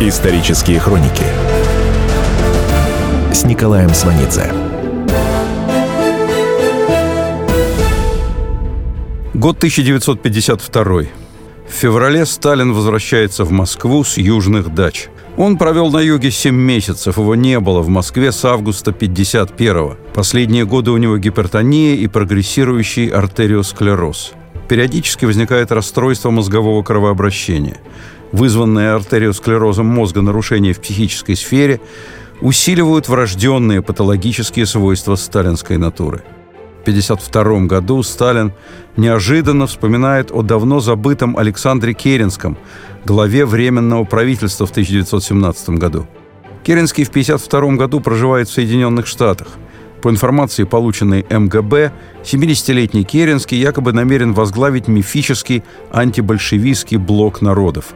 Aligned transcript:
Исторические 0.00 0.78
хроники 0.78 1.24
с 3.32 3.44
Николаем 3.44 3.92
Сванидзе. 3.92 4.48
Год 9.34 9.56
1952. 9.56 10.84
В 10.84 11.06
феврале 11.68 12.26
Сталин 12.26 12.74
возвращается 12.74 13.42
в 13.42 13.50
Москву 13.50 14.04
с 14.04 14.18
южных 14.18 14.72
дач. 14.72 15.08
Он 15.36 15.58
провел 15.58 15.90
на 15.90 15.98
юге 15.98 16.30
7 16.30 16.54
месяцев, 16.54 17.18
его 17.18 17.34
не 17.34 17.58
было 17.58 17.80
в 17.80 17.88
Москве 17.88 18.30
с 18.30 18.44
августа 18.44 18.92
51-го. 18.92 19.96
Последние 20.14 20.64
годы 20.64 20.92
у 20.92 20.96
него 20.96 21.18
гипертония 21.18 21.96
и 21.96 22.06
прогрессирующий 22.06 23.08
артериосклероз. 23.08 24.34
Периодически 24.68 25.24
возникает 25.24 25.72
расстройство 25.72 26.30
мозгового 26.30 26.84
кровообращения. 26.84 27.78
Вызванные 28.32 28.92
артериосклерозом 28.92 29.86
мозга 29.86 30.20
нарушения 30.20 30.72
в 30.72 30.80
психической 30.80 31.36
сфере 31.36 31.80
усиливают 32.40 33.08
врожденные 33.08 33.82
патологические 33.82 34.66
свойства 34.66 35.16
сталинской 35.16 35.76
натуры– 35.78 36.22
1952 36.88 37.66
году 37.66 38.02
Сталин 38.02 38.52
неожиданно 38.96 39.66
вспоминает 39.66 40.30
о 40.30 40.42
давно 40.42 40.80
забытом 40.80 41.36
Александре 41.36 41.92
Керенском, 41.92 42.56
главе 43.04 43.44
Временного 43.44 44.04
правительства 44.04 44.66
в 44.66 44.70
1917 44.70 45.70
году. 45.70 46.06
Керенский 46.64 47.04
в 47.04 47.10
1952 47.10 47.76
году 47.76 48.00
проживает 48.00 48.48
в 48.48 48.52
Соединенных 48.52 49.06
Штатах. 49.06 49.48
По 50.02 50.10
информации, 50.10 50.64
полученной 50.64 51.26
МГБ, 51.28 51.92
70-летний 52.22 53.04
Керенский 53.04 53.58
якобы 53.58 53.92
намерен 53.92 54.32
возглавить 54.32 54.88
мифический 54.88 55.64
антибольшевистский 55.90 56.98
блок 56.98 57.42
народов. 57.42 57.94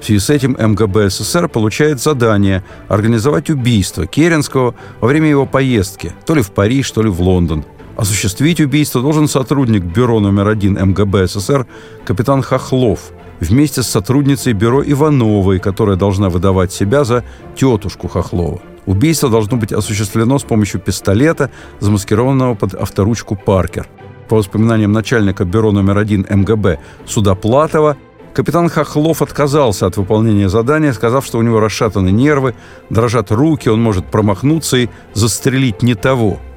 В 0.00 0.04
связи 0.04 0.18
с 0.18 0.30
этим 0.30 0.56
МГБ 0.58 1.10
СССР 1.10 1.48
получает 1.48 2.00
задание 2.00 2.64
организовать 2.88 3.50
убийство 3.50 4.06
Керенского 4.06 4.74
во 5.00 5.08
время 5.08 5.28
его 5.28 5.46
поездки 5.46 6.12
то 6.26 6.34
ли 6.34 6.42
в 6.42 6.50
Париж, 6.50 6.90
то 6.90 7.02
ли 7.02 7.08
в 7.08 7.20
Лондон– 7.20 7.64
Осуществить 7.96 8.60
убийство 8.60 9.02
должен 9.02 9.28
сотрудник 9.28 9.82
бюро 9.82 10.18
номер 10.20 10.48
один 10.48 10.74
МГБ 10.74 11.26
СССР 11.26 11.66
капитан 12.04 12.42
Хохлов 12.42 13.12
вместе 13.40 13.82
с 13.82 13.88
сотрудницей 13.88 14.54
бюро 14.54 14.82
Ивановой, 14.82 15.58
которая 15.58 15.96
должна 15.96 16.30
выдавать 16.30 16.72
себя 16.72 17.04
за 17.04 17.22
тетушку 17.54 18.08
Хохлова. 18.08 18.60
Убийство 18.86 19.28
должно 19.28 19.56
быть 19.56 19.72
осуществлено 19.72 20.38
с 20.38 20.42
помощью 20.42 20.80
пистолета, 20.80 21.50
замаскированного 21.80 22.54
под 22.54 22.74
авторучку 22.74 23.36
«Паркер». 23.36 23.88
По 24.28 24.36
воспоминаниям 24.36 24.92
начальника 24.92 25.44
бюро 25.44 25.72
номер 25.72 25.98
один 25.98 26.26
МГБ 26.28 26.78
Судоплатова, 27.06 27.96
капитан 28.34 28.68
Хохлов 28.68 29.22
отказался 29.22 29.86
от 29.86 29.96
выполнения 29.96 30.48
задания, 30.48 30.92
сказав, 30.92 31.24
что 31.24 31.38
у 31.38 31.42
него 31.42 31.60
расшатаны 31.60 32.10
нервы, 32.10 32.54
дрожат 32.90 33.30
руки, 33.30 33.68
он 33.68 33.82
может 33.82 34.06
промахнуться 34.06 34.76
и 34.78 34.88
застрелить 35.14 35.82
не 35.82 35.94
того– 35.94 36.40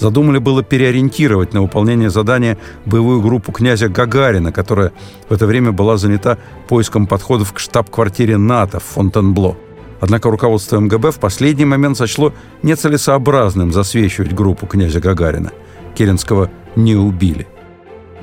Задумали 0.00 0.38
было 0.38 0.62
переориентировать 0.62 1.52
на 1.52 1.60
выполнение 1.60 2.08
задания 2.08 2.56
боевую 2.86 3.20
группу 3.20 3.52
князя 3.52 3.90
Гагарина, 3.90 4.50
которая 4.50 4.92
в 5.28 5.32
это 5.32 5.46
время 5.46 5.72
была 5.72 5.98
занята 5.98 6.38
поиском 6.68 7.06
подходов 7.06 7.52
к 7.52 7.58
штаб-квартире 7.58 8.38
НАТО 8.38 8.80
в 8.80 8.84
Фонтенбло. 8.84 9.58
Однако 10.00 10.30
руководство 10.30 10.80
МГБ 10.80 11.12
в 11.12 11.18
последний 11.18 11.64
момент 11.64 11.96
сочло 11.96 12.32
нецелесообразным 12.62 13.72
засвечивать 13.72 14.34
группу 14.34 14.66
князя 14.66 15.00
Гагарина. 15.00 15.52
Керенского 15.94 16.50
не 16.76 16.96
убили. 16.96 17.46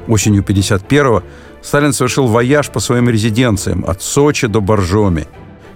Осенью 0.07 0.43
51-го 0.43 1.23
Сталин 1.61 1.93
совершил 1.93 2.27
вояж 2.27 2.69
по 2.69 2.79
своим 2.79 3.09
резиденциям 3.09 3.85
от 3.87 4.01
Сочи 4.01 4.47
до 4.47 4.61
Боржоми. 4.61 5.27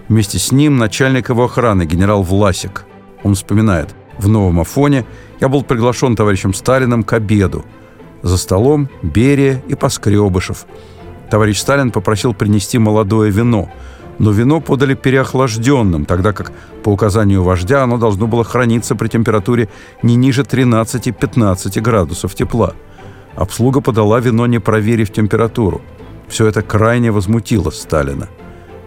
Вместе 0.08 0.38
с 0.38 0.52
ним 0.52 0.76
начальник 0.78 1.28
его 1.28 1.44
охраны 1.44 1.84
генерал 1.84 2.22
Власик. 2.22 2.84
Он 3.22 3.34
вспоминает– 3.34 3.94
в 4.18 4.28
новом 4.28 4.60
Афоне 4.60 5.04
я 5.40 5.48
был 5.48 5.62
приглашен 5.62 6.16
товарищем 6.16 6.54
Сталиным 6.54 7.02
к 7.02 7.12
обеду. 7.12 7.64
За 8.22 8.36
столом 8.36 8.88
Берия 9.02 9.62
и 9.68 9.74
Поскребышев. 9.74 10.66
Товарищ 11.30 11.58
Сталин 11.58 11.90
попросил 11.90 12.34
принести 12.34 12.78
молодое 12.78 13.30
вино, 13.30 13.70
но 14.22 14.30
вино 14.30 14.60
подали 14.60 14.94
переохлажденным, 14.94 16.06
тогда 16.06 16.32
как 16.32 16.52
по 16.82 16.88
указанию 16.88 17.42
вождя 17.42 17.82
оно 17.82 17.98
должно 17.98 18.26
было 18.26 18.44
храниться 18.44 18.94
при 18.94 19.08
температуре 19.08 19.68
не 20.02 20.16
ниже 20.16 20.42
13-15 20.42 21.80
градусов 21.80 22.34
тепла. 22.34 22.72
Обслуга 23.34 23.80
подала 23.80 24.20
вино, 24.20 24.46
не 24.46 24.60
проверив 24.60 25.10
температуру. 25.10 25.82
Все 26.28 26.46
это 26.46 26.62
крайне 26.62 27.10
возмутило 27.10 27.70
Сталина. 27.70 28.28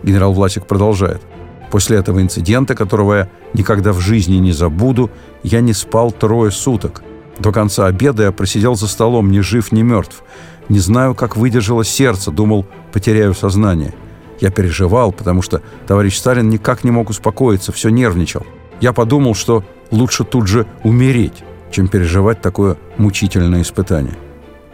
Генерал 0.04 0.34
Власик 0.34 0.66
продолжает– 0.66 1.22
После 1.72 1.98
этого 1.98 2.22
инцидента, 2.22 2.74
которого 2.74 3.14
я 3.16 3.30
никогда 3.54 3.92
в 3.92 4.00
жизни 4.00 4.38
не 4.38 4.54
забуду, 4.54 5.12
я 5.44 5.60
не 5.60 5.74
спал 5.74 6.12
трое 6.12 6.50
суток. 6.50 7.04
До 7.40 7.52
конца 7.52 7.88
обеда 7.88 8.24
я 8.24 8.32
просидел 8.32 8.76
за 8.76 8.88
столом, 8.88 9.30
ни 9.30 9.42
жив, 9.42 9.74
ни 9.74 9.82
мертв. 9.82 10.24
Не 10.70 10.80
знаю, 10.80 11.16
как 11.16 11.36
выдержало 11.36 11.84
сердце, 11.84 12.32
думал, 12.32 12.66
потеряю 12.94 13.34
сознание. 13.34 13.94
Я 14.40 14.50
переживал, 14.52 15.12
потому 15.12 15.42
что 15.42 15.62
товарищ 15.88 16.18
Сталин 16.18 16.50
никак 16.50 16.84
не 16.84 16.92
мог 16.92 17.10
успокоиться, 17.10 17.72
все 17.72 17.90
нервничал. 17.90 18.46
Я 18.82 18.94
подумал, 18.94 19.36
что 19.36 19.64
лучше 19.92 20.24
тут 20.24 20.48
же 20.48 20.66
умереть, 20.84 21.44
чем 21.72 21.88
переживать 21.88 22.42
такое 22.42 22.78
мучительное 22.98 23.62
испытание. 23.62 24.16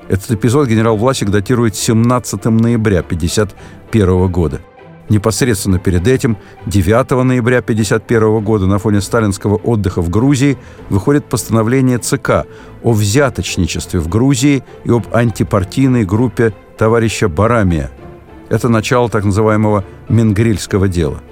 Этот 0.09 0.31
эпизод 0.31 0.67
генерал 0.67 0.97
Власик 0.97 1.29
датирует 1.29 1.75
17 1.75 2.45
ноября 2.45 2.99
1951 2.99 4.27
года. 4.27 4.61
Непосредственно 5.09 5.77
перед 5.77 6.07
этим, 6.07 6.37
9 6.65 7.11
ноября 7.23 7.59
1951 7.59 8.43
года 8.43 8.65
на 8.65 8.77
фоне 8.77 9.01
сталинского 9.01 9.55
отдыха 9.55 10.01
в 10.01 10.09
Грузии 10.09 10.57
выходит 10.89 11.25
постановление 11.25 11.97
ЦК 11.97 12.45
о 12.81 12.91
взяточничестве 12.93 13.99
в 13.99 14.07
Грузии 14.07 14.63
и 14.83 14.89
об 14.89 15.13
антипартийной 15.13 16.05
группе 16.05 16.53
товарища 16.77 17.27
Барамия. 17.27 17.91
Это 18.51 18.69
начало 18.69 19.09
так 19.09 19.25
называемого 19.25 19.83
Менгрильского 20.09 20.87
дела. 20.87 21.23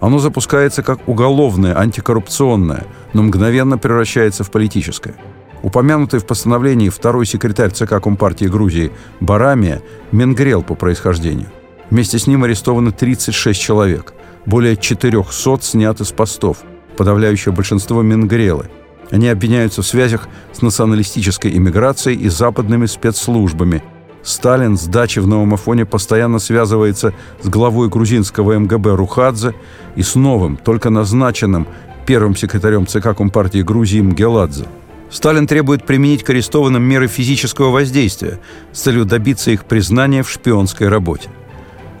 Оно 0.00 0.18
запускается 0.18 0.82
как 0.82 1.06
уголовное, 1.08 1.78
антикоррупционное, 1.78 2.86
но 3.12 3.22
мгновенно 3.22 3.78
превращается 3.78 4.42
в 4.42 4.50
политическое. 4.50 5.14
Упомянутый 5.62 6.18
в 6.18 6.26
постановлении 6.26 6.88
второй 6.88 7.26
секретарь 7.26 7.70
ЦК 7.70 8.02
Компартии 8.02 8.46
Грузии 8.46 8.90
Барамия 9.20 9.80
Менгрел 10.10 10.64
по 10.64 10.74
происхождению– 10.74 11.46
Вместе 11.92 12.18
с 12.18 12.26
ним 12.26 12.42
арестовано 12.42 12.90
36 12.90 13.60
человек. 13.60 14.14
Более 14.46 14.78
400 14.78 15.58
сняты 15.60 16.06
с 16.06 16.10
постов. 16.10 16.62
Подавляющее 16.96 17.52
большинство– 17.52 18.00
Менгрелы. 18.02 18.70
Они 19.10 19.28
обвиняются 19.28 19.82
в 19.82 19.86
связях 19.86 20.26
с 20.54 20.62
националистической 20.62 21.54
иммиграцией 21.54 22.18
и 22.18 22.30
западными 22.30 22.86
спецслужбами. 22.86 23.82
Сталин 24.22 24.76
с 24.76 24.86
дачи 24.86 25.18
в 25.18 25.26
Новом 25.26 25.54
Афоне 25.54 25.84
постоянно 25.84 26.38
связывается 26.38 27.12
с 27.42 27.48
главой 27.48 27.88
грузинского 27.88 28.58
МГБ 28.58 28.94
Рухадзе 28.94 29.54
и 29.96 30.02
с 30.02 30.14
новым, 30.14 30.56
только 30.56 30.90
назначенным 30.90 31.66
первым 32.06 32.36
секретарем 32.36 32.86
ЦК 32.86 33.16
Компартии 33.16 33.62
Грузии 33.62 34.00
Мгеладзе. 34.00 34.66
Сталин 35.10 35.46
требует 35.46 35.84
применить 35.84 36.24
к 36.24 36.30
арестованным 36.30 36.82
меры 36.82 37.06
физического 37.06 37.70
воздействия 37.70 38.40
с 38.72 38.80
целью 38.80 39.04
добиться 39.04 39.50
их 39.50 39.64
признания 39.66 40.22
в 40.22 40.30
шпионской 40.30 40.88
работе. 40.88 41.28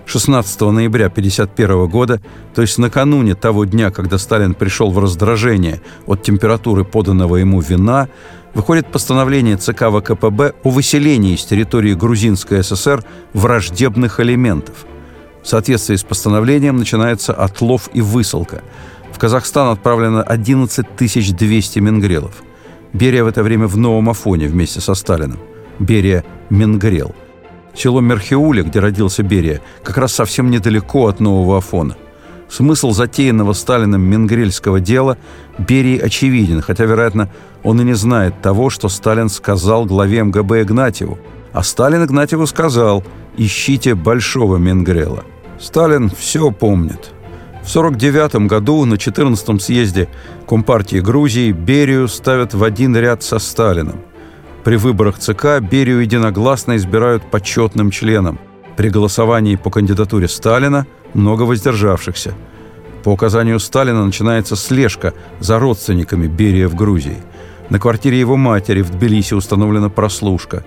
16 0.06 0.60
ноября 0.62 1.06
1951 1.06 1.88
года, 1.88 2.20
то 2.54 2.62
есть 2.62 2.78
накануне 2.78 3.34
того 3.34 3.64
дня, 3.64 3.90
когда 3.90 4.18
Сталин 4.18 4.54
пришел 4.54 4.90
в 4.90 4.98
раздражение 4.98 5.80
от 6.06 6.22
температуры 6.22 6.84
поданного 6.84 7.36
ему 7.36 7.60
вина, 7.60 8.08
выходит 8.54 8.86
постановление 8.86 9.56
ЦК 9.56 9.90
ВКПБ 9.90 10.54
о 10.62 10.70
выселении 10.70 11.34
из 11.34 11.44
территории 11.44 11.94
Грузинской 11.94 12.62
ССР 12.62 13.04
враждебных 13.32 14.20
элементов. 14.20 14.86
В 15.42 15.48
соответствии 15.48 15.96
с 15.96 16.04
постановлением 16.04 16.76
начинается 16.76 17.32
отлов 17.32 17.90
и 17.92 18.00
высылка. 18.00 18.62
В 19.12 19.18
Казахстан 19.18 19.72
отправлено 19.72 20.22
11 20.22 20.86
200 20.96 21.78
менгрелов. 21.80 22.42
Берия 22.92 23.24
в 23.24 23.26
это 23.26 23.42
время 23.42 23.66
в 23.66 23.76
Новом 23.76 24.10
Афоне 24.10 24.48
вместе 24.48 24.80
со 24.80 24.94
Сталиным. 24.94 25.40
Берия– 25.78 26.24
Менгрел– 26.50 27.14
Село 27.74 28.00
Мерхиуля, 28.00 28.62
где 28.62 28.80
родился 28.80 29.22
Берия, 29.22 29.60
как 29.82 29.96
раз 29.98 30.12
совсем 30.12 30.50
недалеко 30.50 31.06
от 31.08 31.20
Нового 31.20 31.58
Афона. 31.58 31.96
Смысл 32.52 32.90
затеянного 32.90 33.54
Сталиным 33.54 34.02
Менгрельского 34.02 34.78
дела 34.78 35.16
Берии 35.56 35.98
очевиден, 35.98 36.60
хотя, 36.60 36.84
вероятно, 36.84 37.30
он 37.62 37.80
и 37.80 37.84
не 37.84 37.94
знает 37.94 38.42
того, 38.42 38.68
что 38.68 38.90
Сталин 38.90 39.30
сказал 39.30 39.86
главе 39.86 40.22
МГБ 40.22 40.60
Игнатьеву. 40.62 41.18
А 41.54 41.62
Сталин 41.62 42.04
Игнатьеву 42.04 42.46
сказал 42.46 43.04
«Ищите 43.38 43.94
большого 43.94 44.58
Менгрела». 44.58 45.24
Сталин 45.58 46.10
все 46.10 46.50
помнит. 46.50 47.12
В 47.62 47.74
1949 47.74 48.48
году 48.48 48.84
на 48.84 48.94
14-м 48.94 49.58
съезде 49.58 50.10
Компартии 50.46 50.98
Грузии 50.98 51.52
Берию 51.52 52.06
ставят 52.06 52.52
в 52.52 52.62
один 52.62 52.94
ряд 52.94 53.22
со 53.22 53.38
Сталином– 53.38 53.96
при 54.64 54.76
выборах 54.76 55.18
ЦК 55.18 55.58
Берию 55.60 56.00
единогласно 56.00 56.76
избирают 56.76 57.24
почетным 57.24 57.90
членом. 57.90 58.38
При 58.76 58.90
голосовании 58.90 59.56
по 59.56 59.70
кандидатуре 59.70 60.28
Сталина 60.28 60.86
много 61.14 61.42
воздержавшихся. 61.42 62.34
По 63.04 63.10
указанию 63.10 63.58
Сталина 63.58 64.04
начинается 64.04 64.56
слежка 64.56 65.12
за 65.40 65.58
родственниками 65.58 66.26
Берия 66.26 66.68
в 66.68 66.74
Грузии. 66.74 67.18
На 67.70 67.78
квартире 67.78 68.20
его 68.20 68.36
матери 68.36 68.82
в 68.82 68.90
Тбилиси 68.90 69.34
установлена 69.34 69.88
прослушка. 69.88 70.64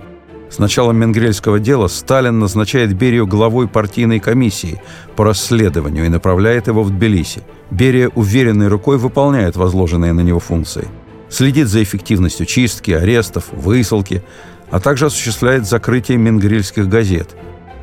С 0.50 0.58
началом 0.58 0.96
Менгрельского 0.96 1.58
дела 1.58 1.88
Сталин 1.88 2.38
назначает 2.38 2.94
Берию 2.94 3.26
главой 3.26 3.68
партийной 3.68 4.20
комиссии 4.20 4.80
по 5.16 5.24
расследованию 5.24 6.06
и 6.06 6.08
направляет 6.08 6.68
его 6.68 6.82
в 6.82 6.90
Тбилиси. 6.90 7.42
Берия 7.70 8.10
уверенной 8.14 8.68
рукой 8.68 8.96
выполняет 8.96 9.56
возложенные 9.56 10.12
на 10.12 10.20
него 10.20 10.38
функции. 10.38 10.88
Следит 11.28 11.66
за 11.66 11.82
эффективностью 11.82 12.46
чистки, 12.46 12.92
арестов, 12.92 13.46
высылки, 13.52 14.22
а 14.70 14.78
также 14.78 15.06
осуществляет 15.06 15.66
закрытие 15.66 16.18
менгрельских 16.18 16.88
газет. 16.88 17.34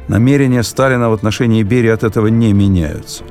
Намерения 0.07 0.63
Сталина 0.63 1.09
в 1.09 1.13
отношении 1.13 1.63
Берии 1.63 1.89
от 1.89 2.03
этого 2.03 2.27
не 2.27 2.53
меняются. 2.53 3.23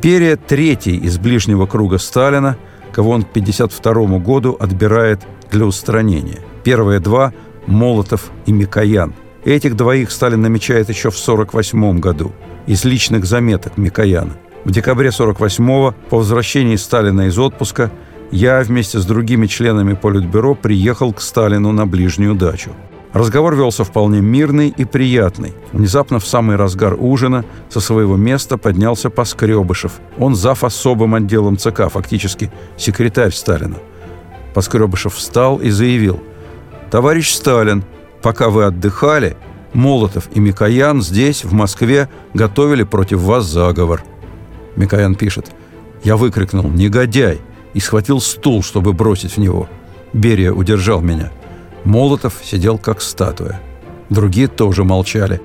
Перия– 0.00 0.36
третий 0.48 0.96
из 0.96 1.18
ближнего 1.18 1.66
круга 1.66 1.98
Сталина, 1.98 2.56
кого 2.92 3.10
он 3.10 3.22
к 3.22 3.30
1952 3.30 4.18
году 4.18 4.56
отбирает 4.58 5.20
для 5.50 5.66
устранения. 5.66 6.38
Первые 6.64 7.00
два– 7.00 7.32
Молотов 7.66 8.30
и 8.46 8.52
Микоян. 8.52 9.14
Этих 9.44 9.76
двоих 9.76 10.10
Сталин 10.10 10.42
намечает 10.42 10.88
еще 10.88 11.10
в 11.10 11.20
1948 11.20 12.00
году 12.00 12.32
из 12.66 12.84
личных 12.84 13.24
заметок 13.24 13.76
Микояна. 13.76 14.32
В 14.64 14.70
декабре 14.70 15.08
1948-го, 15.08 15.94
по 16.10 16.18
возвращении 16.18 16.76
Сталина 16.76 17.22
из 17.22 17.38
отпуска, 17.38 17.90
я 18.30 18.60
вместе 18.60 18.98
с 18.98 19.06
другими 19.06 19.46
членами 19.46 19.94
Политбюро 19.94 20.54
приехал 20.54 21.12
к 21.12 21.20
Сталину 21.20 21.72
на 21.72 21.86
ближнюю 21.86 22.34
дачу. 22.34 22.70
Разговор 23.12 23.56
велся 23.56 23.82
вполне 23.82 24.20
мирный 24.20 24.68
и 24.68 24.84
приятный. 24.84 25.54
Внезапно 25.72 26.20
в 26.20 26.26
самый 26.26 26.56
разгар 26.56 26.94
ужина 26.96 27.44
со 27.68 27.80
своего 27.80 28.16
места 28.16 28.56
поднялся 28.56 29.10
Поскребышев. 29.10 30.00
Он 30.16 30.36
зав. 30.36 30.62
особым 30.62 31.16
отделом 31.16 31.56
ЦК, 31.56 31.90
фактически 31.90 32.52
секретарь 32.76 33.32
Сталина. 33.32 33.76
Поскребышев 34.54 35.14
встал 35.14 35.58
и 35.58 35.70
заявил. 35.70 36.22
«Товарищ 36.90 37.32
Сталин, 37.32 37.84
пока 38.22 38.48
вы 38.48 38.64
отдыхали, 38.64 39.36
Молотов 39.72 40.28
и 40.34 40.40
Микоян 40.40 41.02
здесь, 41.02 41.44
в 41.44 41.52
Москве, 41.52 42.08
готовили 42.34 42.84
против 42.84 43.20
вас 43.20 43.44
заговор». 43.44 44.02
Микоян 44.76 45.16
пишет. 45.16 45.50
«Я 46.04 46.16
выкрикнул 46.16 46.68
«Негодяй!» 46.68 47.40
и 47.74 47.80
схватил 47.80 48.20
стул, 48.20 48.62
чтобы 48.62 48.92
бросить 48.92 49.36
в 49.36 49.38
него. 49.38 49.68
Берия 50.12 50.52
удержал 50.52 51.00
меня– 51.00 51.32
Молотов 51.84 52.34
сидел 52.42 52.78
как 52.78 53.00
статуя. 53.00 53.60
Другие 54.10 54.48
тоже 54.48 54.84
молчали. 54.84 55.40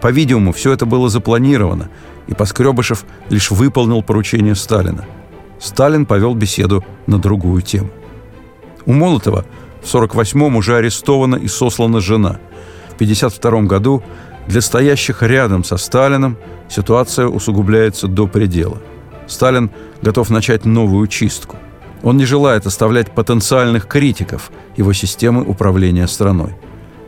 По-видимому, 0.00 0.52
все 0.52 0.72
это 0.72 0.86
было 0.86 1.08
запланировано, 1.08 1.90
и 2.26 2.34
Поскребышев 2.34 3.04
лишь 3.28 3.50
выполнил 3.50 4.02
поручение 4.02 4.54
Сталина. 4.54 5.04
Сталин 5.58 6.06
повел 6.06 6.34
беседу 6.34 6.84
на 7.06 7.18
другую 7.18 7.62
тему. 7.62 7.90
У 8.86 8.92
Молотова 8.92 9.44
в 9.82 9.94
48-м 9.94 10.56
уже 10.56 10.76
арестована 10.76 11.36
и 11.36 11.48
сослана 11.48 12.00
жена. 12.00 12.38
В 12.90 12.94
52 12.96 13.62
году 13.62 14.02
для 14.46 14.60
стоящих 14.60 15.22
рядом 15.22 15.64
со 15.64 15.76
Сталином 15.76 16.36
ситуация 16.68 17.26
усугубляется 17.26 18.06
до 18.06 18.26
предела. 18.26 18.78
Сталин 19.26 19.70
готов 20.02 20.30
начать 20.30 20.64
новую 20.64 21.06
чистку– 21.06 21.56
он 22.02 22.16
не 22.16 22.24
желает 22.24 22.66
оставлять 22.66 23.10
потенциальных 23.10 23.86
критиков 23.86 24.50
его 24.76 24.92
системы 24.92 25.42
управления 25.42 26.06
страной. 26.06 26.54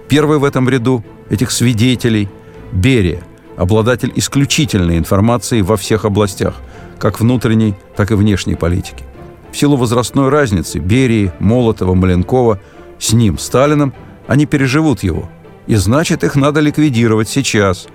Первый 0.09 0.39
в 0.39 0.45
этом 0.45 0.69
ряду 0.69 1.05
этих 1.31 1.51
свидетелей– 1.51 2.29
Берия, 2.73 3.23
обладатель 3.57 4.13
исключительной 4.15 4.99
информации 4.99 5.61
во 5.61 5.77
всех 5.77 6.05
областях, 6.05 6.55
как 6.99 7.21
внутренней, 7.21 7.75
так 7.97 8.11
и 8.11 8.15
внешней 8.15 8.55
политики. 8.55 9.05
В 9.51 9.57
силу 9.57 9.77
возрастной 9.77 10.31
разницы 10.31 10.79
Берии, 10.79 11.33
Молотова, 11.39 11.95
Маленкова 11.95 12.61
с 12.99 13.13
ним, 13.13 13.39
Сталином, 13.39 13.93
они 14.27 14.47
переживут 14.47 15.03
его. 15.03 15.29
И 15.67 15.75
значит, 15.75 16.25
их 16.25 16.37
надо 16.37 16.61
ликвидировать 16.61 17.29
сейчас. 17.29 17.87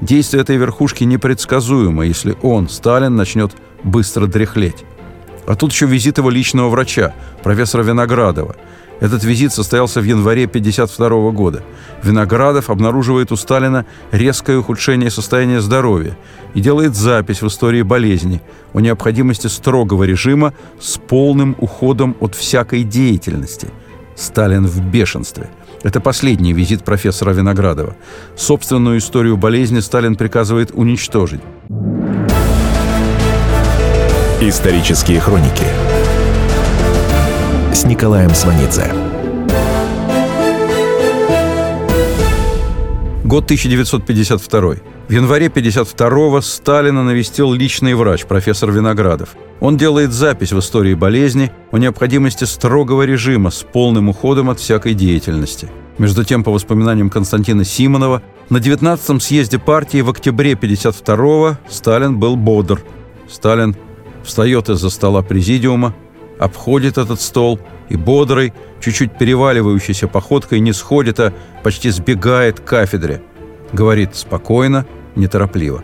Действие 0.00 0.42
этой 0.42 0.56
верхушки 0.56 1.04
непредсказуемо, 1.04 2.04
если 2.04 2.36
он, 2.42 2.68
Сталин, 2.68 3.14
начнет 3.14 3.52
быстро 3.84 4.26
дряхлеть. 4.26 4.84
А 5.46 5.54
тут 5.54 5.72
еще 5.72 5.86
визит 5.86 6.18
его 6.18 6.30
личного 6.30 6.68
врача, 6.68 7.14
профессора 7.42 7.82
Виноградова. 7.82 8.56
Этот 8.98 9.24
визит 9.24 9.52
состоялся 9.52 10.00
в 10.00 10.04
январе 10.04 10.44
1952 10.44 11.30
года. 11.32 11.62
Виноградов 12.02 12.70
обнаруживает 12.70 13.30
у 13.30 13.36
Сталина 13.36 13.84
резкое 14.10 14.56
ухудшение 14.56 15.10
состояния 15.10 15.60
здоровья 15.60 16.16
и 16.54 16.60
делает 16.60 16.94
запись 16.94 17.42
в 17.42 17.46
истории 17.46 17.82
болезни 17.82 18.40
о 18.72 18.80
необходимости 18.80 19.48
строгого 19.48 20.04
режима 20.04 20.54
с 20.80 20.96
полным 20.96 21.56
уходом 21.58 22.16
от 22.20 22.34
всякой 22.34 22.84
деятельности. 22.84 23.68
Сталин 24.14 24.66
в 24.66 24.80
бешенстве. 24.80 25.50
Это 25.82 26.00
последний 26.00 26.54
визит 26.54 26.82
профессора 26.82 27.32
Виноградова. 27.32 27.96
Собственную 28.34 28.98
историю 28.98 29.36
болезни 29.36 29.80
Сталин 29.80 30.16
приказывает 30.16 30.70
уничтожить. 30.72 31.42
Исторические 34.38 35.18
хроники 35.18 35.64
с 37.72 37.86
Николаем 37.86 38.34
Сванидзе. 38.34 38.92
Год 43.24 43.44
1952. 43.44 44.74
В 45.08 45.10
январе 45.10 45.46
52-го 45.46 46.42
Сталина 46.42 47.02
навестил 47.02 47.50
личный 47.54 47.94
врач, 47.94 48.26
профессор 48.26 48.70
Виноградов. 48.72 49.36
Он 49.60 49.78
делает 49.78 50.12
запись 50.12 50.52
в 50.52 50.58
истории 50.58 50.92
болезни 50.92 51.50
о 51.72 51.78
необходимости 51.78 52.44
строгого 52.44 53.04
режима 53.04 53.50
с 53.50 53.62
полным 53.62 54.10
уходом 54.10 54.50
от 54.50 54.60
всякой 54.60 54.92
деятельности. 54.92 55.70
Между 55.96 56.24
тем, 56.24 56.44
по 56.44 56.52
воспоминаниям 56.52 57.08
Константина 57.08 57.64
Симонова, 57.64 58.20
на 58.50 58.58
19-м 58.58 59.18
съезде 59.18 59.58
партии 59.58 60.02
в 60.02 60.10
октябре 60.10 60.52
52-го 60.52 61.56
Сталин 61.70 62.18
был 62.18 62.36
бодр. 62.36 62.82
Сталин 63.30 63.74
встает 64.26 64.68
из-за 64.68 64.90
стола 64.90 65.22
президиума, 65.22 65.94
обходит 66.38 66.98
этот 66.98 67.20
стол 67.20 67.58
и 67.88 67.96
бодрой, 67.96 68.52
чуть-чуть 68.80 69.16
переваливающейся 69.16 70.08
походкой 70.08 70.60
не 70.60 70.72
сходит, 70.72 71.20
а 71.20 71.32
почти 71.62 71.90
сбегает 71.90 72.60
к 72.60 72.64
кафедре. 72.64 73.22
Говорит 73.72 74.14
спокойно, 74.14 74.84
неторопливо. 75.14 75.82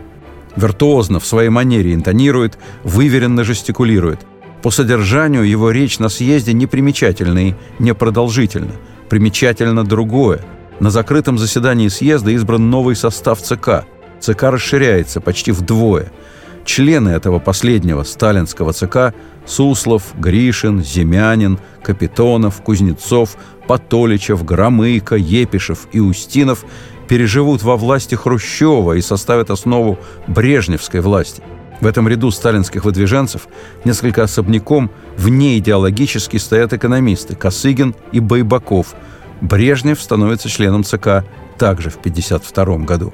Виртуозно, 0.55 1.19
в 1.19 1.25
своей 1.25 1.49
манере 1.49 1.93
интонирует, 1.93 2.59
выверенно 2.83 3.43
жестикулирует. 3.43 4.19
По 4.61 4.69
содержанию 4.69 5.43
его 5.43 5.71
речь 5.71 5.99
на 5.99 6.09
съезде 6.09 6.53
непримечательна 6.53 7.49
и 7.49 7.55
непродолжительна. 7.79 8.73
Примечательно 9.09 9.83
другое. 9.83 10.41
На 10.79 10.89
закрытом 10.89 11.37
заседании 11.37 11.87
съезда 11.87 12.31
избран 12.31 12.69
новый 12.69 12.95
состав 12.95 13.41
ЦК. 13.41 13.85
ЦК 14.19 14.43
расширяется 14.43 15.21
почти 15.21 15.51
вдвое– 15.51 16.11
Члены 16.65 17.09
этого 17.09 17.39
последнего 17.39 18.03
сталинского 18.03 18.73
ЦК– 18.73 19.13
Суслов, 19.45 20.13
Гришин, 20.17 20.81
Земянин, 20.81 21.59
Капитонов, 21.81 22.61
Кузнецов, 22.61 23.35
Потоличев, 23.67 24.45
Громыко, 24.45 25.15
Епишев 25.15 25.87
и 25.91 25.99
Устинов– 25.99 26.63
переживут 27.07 27.63
во 27.63 27.77
власти 27.77 28.15
Хрущева 28.15 28.93
и 28.93 29.01
составят 29.01 29.49
основу 29.49 29.99
брежневской 30.27 31.01
власти. 31.01 31.43
В 31.81 31.85
этом 31.85 32.07
ряду 32.07 32.31
сталинских 32.31 32.85
выдвиженцев 32.85 33.47
несколько 33.83 34.23
особняком 34.23 34.89
вне 35.17 35.57
идеологически 35.57 36.37
стоят 36.37 36.73
экономисты 36.73 37.35
Косыгин 37.35 37.93
и 38.11 38.19
Байбаков. 38.19 38.95
Брежнев 39.41 40.01
становится 40.01 40.49
членом 40.49 40.83
ЦК 40.83 41.25
также 41.57 41.89
в 41.89 41.97
1952 41.97 42.77
году. 42.85 43.13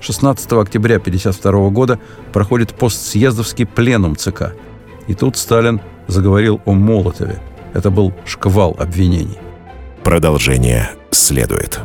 16 0.00 0.52
октября 0.52 0.96
1952 0.96 1.70
года 1.70 1.98
проходит 2.32 2.74
постсъездовский 2.74 3.66
пленум 3.66 4.16
ЦК. 4.16 4.54
И 5.06 5.14
тут 5.14 5.36
Сталин 5.36 5.80
заговорил 6.06 6.60
о 6.64 6.72
Молотове. 6.72 7.40
Это 7.74 7.90
был 7.90 8.12
шквал 8.24 8.76
обвинений. 8.78 9.38
Продолжение 10.04 10.90
следует. 11.10 11.80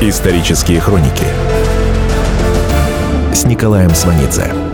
Исторические 0.00 0.80
хроники 0.80 1.24
с 3.32 3.44
Николаем 3.46 3.94
Сванидзе. 3.94 4.73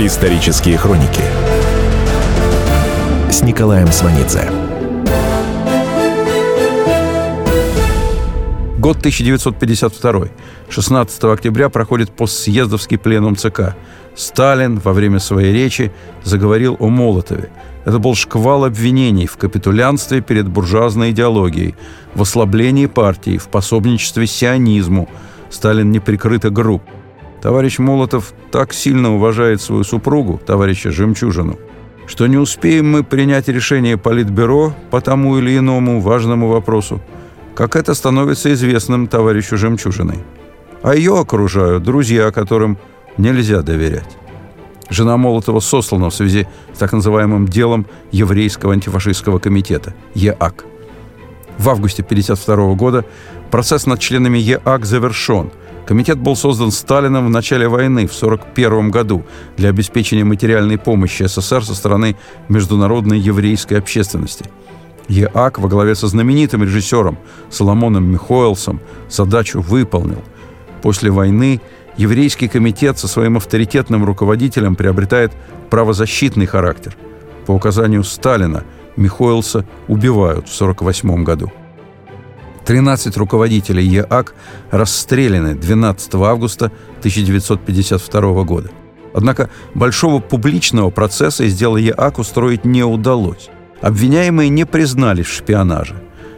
Исторические 0.00 0.78
хроники 0.78 1.22
с 3.32 3.42
Николаем 3.42 3.88
Сванидзе. 3.88 4.48
Год 8.78 8.98
1952. 8.98 10.28
16 10.68 11.24
октября 11.24 11.68
проходит 11.68 12.12
постсъездовский 12.12 12.96
пленум 12.96 13.34
ЦК. 13.34 13.74
Сталин 14.14 14.78
во 14.78 14.92
время 14.92 15.18
своей 15.18 15.52
речи 15.52 15.90
заговорил 16.22 16.76
о 16.78 16.86
Молотове. 16.86 17.50
Это 17.84 17.98
был 17.98 18.14
шквал 18.14 18.66
обвинений 18.66 19.26
в 19.26 19.36
капитулянстве 19.36 20.20
перед 20.20 20.46
буржуазной 20.46 21.10
идеологией, 21.10 21.74
в 22.14 22.22
ослаблении 22.22 22.86
партии, 22.86 23.36
в 23.36 23.48
пособничестве 23.48 24.28
сионизму. 24.28 25.08
Сталин 25.50 25.90
неприкрыто 25.90 26.50
груб. 26.50 26.84
Товарищ 27.40 27.78
Молотов 27.78 28.32
так 28.50 28.72
сильно 28.72 29.14
уважает 29.14 29.60
свою 29.60 29.84
супругу, 29.84 30.40
товарища 30.44 30.90
Жемчужину, 30.90 31.58
что 32.06 32.26
не 32.26 32.36
успеем 32.36 32.90
мы 32.90 33.04
принять 33.04 33.48
решение 33.48 33.96
Политбюро 33.96 34.74
по 34.90 35.00
тому 35.00 35.38
или 35.38 35.56
иному 35.56 36.00
важному 36.00 36.48
вопросу, 36.48 37.00
как 37.54 37.76
это 37.76 37.94
становится 37.94 38.52
известным 38.52 39.06
товарищу 39.06 39.56
Жемчужиной. 39.56 40.18
А 40.82 40.94
ее 40.94 41.18
окружают 41.18 41.84
друзья, 41.84 42.30
которым 42.32 42.78
нельзя 43.18 43.62
доверять. 43.62 44.16
Жена 44.90 45.16
Молотова 45.16 45.60
сослана 45.60 46.10
в 46.10 46.14
связи 46.14 46.46
с 46.74 46.78
так 46.78 46.92
называемым 46.92 47.46
делом 47.46 47.86
Еврейского 48.10 48.72
антифашистского 48.72 49.38
комитета 49.38 49.94
ЕАК. 50.14 50.64
В 51.58 51.68
августе 51.68 52.02
1952 52.02 52.74
года 52.74 53.04
процесс 53.50 53.86
над 53.86 54.00
членами 54.00 54.38
ЕАК 54.38 54.84
завершен– 54.84 55.52
Комитет 55.88 56.18
был 56.18 56.36
создан 56.36 56.70
Сталином 56.70 57.28
в 57.28 57.30
начале 57.30 57.66
войны 57.66 58.06
в 58.06 58.14
1941 58.14 58.90
году 58.90 59.24
для 59.56 59.70
обеспечения 59.70 60.22
материальной 60.22 60.76
помощи 60.76 61.22
СССР 61.22 61.64
со 61.64 61.74
стороны 61.74 62.14
международной 62.50 63.18
еврейской 63.18 63.78
общественности. 63.78 64.44
ЕАК 65.08 65.58
во 65.58 65.66
главе 65.66 65.94
со 65.94 66.06
знаменитым 66.06 66.62
режиссером 66.62 67.16
Соломоном 67.48 68.04
Михоэлсом 68.04 68.80
задачу 69.08 69.62
выполнил. 69.62 70.22
После 70.82 71.10
войны 71.10 71.62
еврейский 71.96 72.48
комитет 72.48 72.98
со 72.98 73.08
своим 73.08 73.38
авторитетным 73.38 74.04
руководителем 74.04 74.76
приобретает 74.76 75.32
правозащитный 75.70 76.44
характер. 76.44 76.94
По 77.46 77.52
указанию 77.52 78.04
Сталина 78.04 78.62
Михоэлса 78.96 79.64
убивают 79.86 80.50
в 80.50 80.60
1948 80.60 81.24
году. 81.24 81.50
13 82.68 83.16
руководителей 83.16 83.82
ЕАК 83.82 84.34
расстреляны 84.70 85.54
12 85.54 86.14
августа 86.16 86.70
1952 86.98 88.42
года. 88.44 88.70
Однако 89.14 89.48
большого 89.72 90.20
публичного 90.20 90.90
процесса 90.90 91.44
из 91.44 91.56
дела 91.56 91.78
ЕАК 91.78 92.18
устроить 92.18 92.66
не 92.66 92.82
удалось. 92.84 93.48
Обвиняемые 93.80 94.50
не 94.50 94.66
признались 94.66 95.24
в 95.24 95.32
шпионаже. 95.32 95.94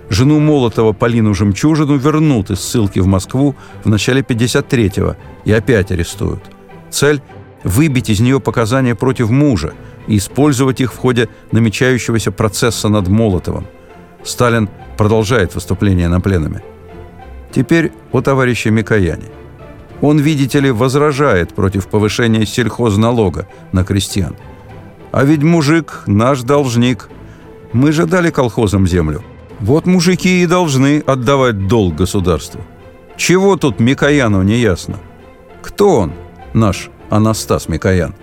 Жену 0.09 0.39
Молотова 0.39 0.93
Полину 0.93 1.35
Жемчужину 1.35 1.97
вернут 1.97 2.51
из 2.51 2.61
ссылки 2.61 3.01
в 3.01 3.09
Москву 3.09 3.57
в 3.83 3.89
начале 3.89 4.21
53-го 4.21 5.17
и 5.45 5.51
опять 5.51 5.91
арестуют. 5.91 6.45
Цель– 6.91 7.23
выбить 7.65 8.09
из 8.09 8.21
нее 8.21 8.39
показания 8.39 8.95
против 8.95 9.31
мужа 9.31 9.73
и 10.07 10.17
использовать 10.17 10.81
их 10.81 10.93
в 10.93 10.97
ходе 10.97 11.29
намечающегося 11.51 12.31
процесса 12.31 12.89
над 12.89 13.09
Молотовым. 13.09 13.67
Сталин 14.23 14.69
продолжает 14.97 15.55
выступление 15.55 16.09
на 16.09 16.21
пленуме. 16.21 16.63
Теперь 17.53 17.93
о 18.13 18.21
товарище 18.21 18.71
Микояне. 18.71 19.27
Он, 20.01 20.19
видите 20.19 20.61
ли, 20.61 20.71
возражает 20.71 21.55
против 21.55 21.89
повышения 21.89 22.47
сельхозналога 22.47 23.47
на 23.73 23.85
крестьян. 23.85 24.37
А 25.13 25.25
ведь 25.25 25.43
мужик 25.43 26.05
наш 26.07 26.43
должник. 26.43 27.09
Мы 27.73 27.93
же 27.93 28.07
дали 28.07 28.31
колхозам 28.31 28.87
землю. 28.87 29.23
Вот 29.59 29.87
мужики 29.87 30.43
и 30.43 30.47
должны 30.47 31.03
отдавать 31.07 31.67
долг 31.67 31.97
государству. 31.97 32.61
Чего 33.17 33.57
тут 33.57 33.81
Микояну 33.81 34.43
не 34.43 34.57
ясно? 34.57 34.97
Кто 35.61 35.97
он, 35.97 36.13
наш 36.55 36.89
Анастас 37.11 37.69
Микоян? 37.69 38.15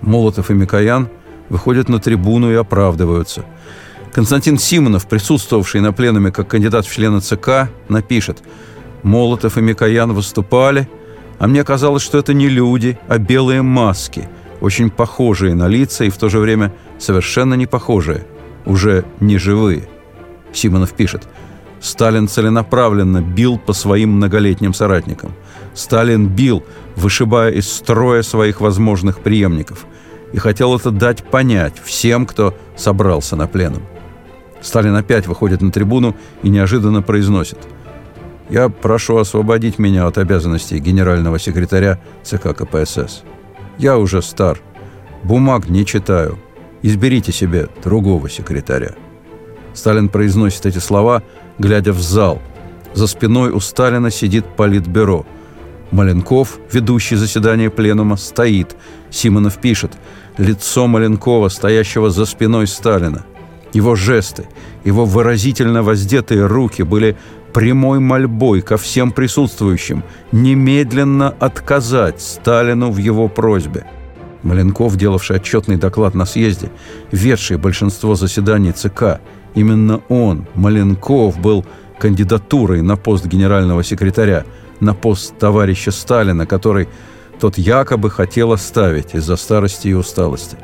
Молотов 0.00 0.50
и 0.50 0.54
Микоян 0.54 1.08
выходят 1.48 1.88
на 1.88 2.00
трибуну 2.00 2.50
и 2.50 2.54
оправдываются– 2.54 3.44
Константин 4.16 4.58
Симонов, 4.58 5.06
присутствовавший 5.06 5.82
на 5.82 5.92
пленуме 5.92 6.32
как 6.32 6.48
кандидат 6.48 6.86
в 6.86 6.90
члены 6.90 7.20
ЦК, 7.20 7.68
напишет 7.90 8.42
«Молотов 9.02 9.58
и 9.58 9.60
Микоян 9.60 10.14
выступали, 10.14 10.88
а 11.38 11.46
мне 11.46 11.62
казалось, 11.64 12.02
что 12.02 12.16
это 12.16 12.32
не 12.32 12.48
люди, 12.48 12.98
а 13.08 13.18
белые 13.18 13.60
маски, 13.60 14.26
очень 14.62 14.88
похожие 14.88 15.54
на 15.54 15.68
лица 15.68 16.04
и 16.04 16.08
в 16.08 16.16
то 16.16 16.30
же 16.30 16.38
время 16.38 16.72
совершенно 16.98 17.52
не 17.52 17.66
похожие, 17.66 18.24
уже 18.64 19.04
не 19.20 19.36
живые». 19.36 19.86
Симонов 20.50 20.94
пишет 20.94 21.28
Сталин 21.82 22.26
целенаправленно 22.26 23.20
бил 23.20 23.58
по 23.58 23.74
своим 23.74 24.12
многолетним 24.12 24.72
соратникам. 24.72 25.34
Сталин 25.74 26.26
бил, 26.26 26.64
вышибая 26.94 27.50
из 27.50 27.70
строя 27.70 28.22
своих 28.22 28.62
возможных 28.62 29.20
преемников. 29.20 29.84
И 30.32 30.38
хотел 30.38 30.74
это 30.74 30.90
дать 30.90 31.22
понять 31.22 31.74
всем, 31.84 32.24
кто 32.24 32.56
собрался 32.76 33.36
на 33.36 33.46
пленум. 33.46 33.82
Сталин 34.66 34.96
опять 34.96 35.28
выходит 35.28 35.62
на 35.62 35.70
трибуну 35.70 36.16
и 36.42 36.48
неожиданно 36.48 37.00
произносит. 37.00 37.58
«Я 38.50 38.68
прошу 38.68 39.16
освободить 39.16 39.78
меня 39.78 40.08
от 40.08 40.18
обязанностей 40.18 40.78
генерального 40.78 41.38
секретаря 41.38 42.00
ЦК 42.24 42.54
КПСС. 42.54 43.22
Я 43.78 43.96
уже 43.96 44.22
стар, 44.22 44.58
бумаг 45.22 45.68
не 45.68 45.86
читаю. 45.86 46.38
Изберите 46.82 47.30
себе 47.30 47.68
другого 47.84 48.28
секретаря». 48.28 48.94
Сталин 49.72 50.08
произносит 50.08 50.66
эти 50.66 50.78
слова, 50.78 51.22
глядя 51.58 51.92
в 51.92 52.00
зал. 52.00 52.42
За 52.92 53.06
спиной 53.06 53.50
у 53.50 53.60
Сталина 53.60 54.10
сидит 54.10 54.46
политбюро. 54.56 55.24
Маленков, 55.92 56.58
ведущий 56.72 57.14
заседание 57.14 57.70
пленума, 57.70 58.16
стоит. 58.16 58.76
Симонов 59.10 59.58
пишет. 59.58 59.92
Лицо 60.38 60.88
Маленкова, 60.88 61.50
стоящего 61.50 62.10
за 62.10 62.24
спиной 62.26 62.66
Сталина– 62.66 63.24
его 63.72 63.94
жесты, 63.94 64.46
его 64.84 65.04
выразительно 65.04 65.82
воздетые 65.82 66.46
руки 66.46 66.82
были 66.82 67.16
прямой 67.52 68.00
мольбой 68.00 68.60
ко 68.60 68.76
всем 68.76 69.12
присутствующим 69.12 70.04
немедленно 70.32 71.30
отказать 71.30 72.20
Сталину 72.20 72.90
в 72.90 72.98
его 72.98 73.28
просьбе. 73.28 73.86
Маленков, 74.42 74.96
делавший 74.96 75.36
отчетный 75.36 75.76
доклад 75.76 76.14
на 76.14 76.26
съезде, 76.26 76.70
ведший 77.10 77.56
большинство 77.56 78.14
заседаний 78.14 78.72
ЦК, 78.72 79.20
именно 79.54 80.02
он, 80.08 80.46
Маленков, 80.54 81.38
был 81.38 81.64
кандидатурой 81.98 82.82
на 82.82 82.96
пост 82.96 83.26
генерального 83.26 83.82
секретаря, 83.82 84.44
на 84.80 84.94
пост 84.94 85.38
товарища 85.38 85.90
Сталина, 85.90 86.46
который 86.46 86.88
тот 87.40 87.58
якобы 87.58 88.10
хотел 88.10 88.52
оставить 88.52 89.14
из-за 89.14 89.36
старости 89.36 89.88
и 89.88 89.94
усталости. 89.94 90.56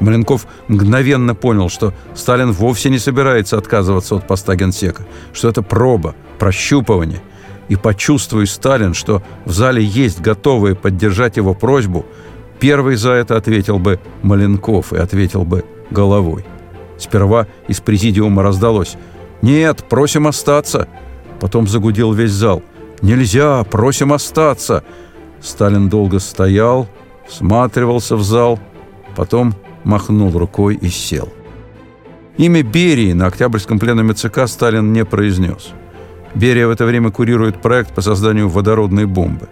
Маленков 0.00 0.46
мгновенно 0.68 1.34
понял, 1.34 1.68
что 1.68 1.92
Сталин 2.14 2.52
вовсе 2.52 2.90
не 2.90 2.98
собирается 2.98 3.58
отказываться 3.58 4.16
от 4.16 4.26
поста 4.26 4.54
генсека, 4.54 5.04
что 5.32 5.48
это 5.48 5.62
проба, 5.62 6.14
прощупывание. 6.38 7.20
И 7.68 7.76
почувствуй 7.76 8.46
Сталин, 8.46 8.94
что 8.94 9.22
в 9.44 9.52
зале 9.52 9.84
есть 9.84 10.20
готовые 10.20 10.74
поддержать 10.74 11.36
его 11.36 11.54
просьбу, 11.54 12.06
первый 12.60 12.96
за 12.96 13.12
это 13.12 13.36
ответил 13.36 13.78
бы 13.78 14.00
Маленков 14.22 14.92
и 14.92 14.98
ответил 14.98 15.44
бы 15.44 15.64
головой. 15.90 16.44
Сперва 16.96 17.46
из 17.68 17.80
президиума 17.80 18.42
раздалось 18.42 18.96
«Нет, 19.42 19.84
просим 19.88 20.26
остаться!» 20.26 20.88
Потом 21.40 21.68
загудел 21.68 22.12
весь 22.12 22.32
зал 22.32 22.62
«Нельзя, 23.02 23.62
просим 23.64 24.12
остаться!» 24.12 24.82
Сталин 25.40 25.88
долго 25.88 26.18
стоял, 26.18 26.88
всматривался 27.28 28.16
в 28.16 28.24
зал, 28.24 28.58
потом 29.14 29.54
махнул 29.88 30.38
рукой 30.38 30.76
и 30.76 30.88
сел. 30.88 31.28
Имя 32.36 32.62
Берии 32.62 33.14
на 33.14 33.26
Октябрьском 33.26 33.78
пленуме 33.78 34.12
ЦК 34.12 34.46
Сталин 34.46 34.92
не 34.92 35.04
произнес. 35.04 35.72
Берия 36.34 36.68
в 36.68 36.70
это 36.70 36.84
время 36.84 37.10
курирует 37.10 37.60
проект 37.62 37.94
по 37.94 38.02
созданию 38.02 38.48
водородной 38.48 39.06
бомбы. 39.06 39.48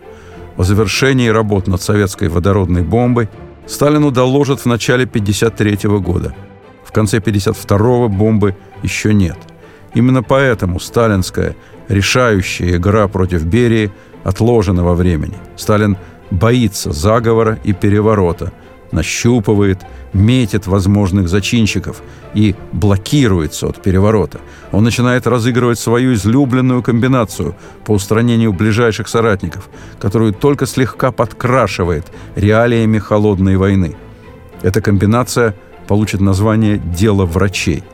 О 0.57 0.63
завершении 0.63 1.29
работ 1.29 1.67
над 1.67 1.83
советской 1.83 2.29
водородной 2.29 2.83
бомбой 2.83 3.29
Сталину 3.67 4.11
доложат 4.11 4.61
в 4.61 4.67
начале 4.67 5.05
1953 5.05 5.89
года. 5.99 6.35
В 6.85 6.93
конце 6.93 7.17
1952 7.17 8.09
бомбы 8.09 8.55
еще 8.83 9.15
нет. 9.15 9.39
Именно 9.95 10.23
поэтому 10.23 10.79
сталинская 10.79 11.57
решающая 11.89 12.77
игра 12.77 13.09
против 13.09 13.45
Берии 13.45 13.91
отложена 14.23 14.85
во 14.85 14.95
времени. 14.95 15.37
Сталин 15.57 15.97
боится 16.31 16.93
заговора 16.93 17.59
и 17.65 17.73
переворота, 17.73 18.53
нащупывает, 18.93 19.81
метит 20.13 20.67
возможных 20.67 21.29
зачинщиков 21.29 22.03
и 22.35 22.55
блокируется 22.73 23.67
от 23.67 23.83
переворота. 23.83 24.41
Он 24.73 24.85
начинает 24.85 25.27
разыгрывать 25.27 25.79
свою 25.79 26.15
излюбленную 26.15 26.83
комбинацию 26.83 27.55
по 27.85 27.93
устранению 27.93 28.53
ближайших 28.53 29.09
соратников, 29.09 29.69
которую 30.01 30.33
только 30.33 30.67
слегка 30.67 31.13
подкрашивает 31.13 32.07
реалиями 32.35 32.99
холодной 32.99 33.57
войны. 33.57 33.97
Эта 34.63 34.81
комбинация 34.81 35.55
получит 35.87 36.21
название 36.21 36.79
«Дело 36.79 37.27
врачей». 37.27 37.85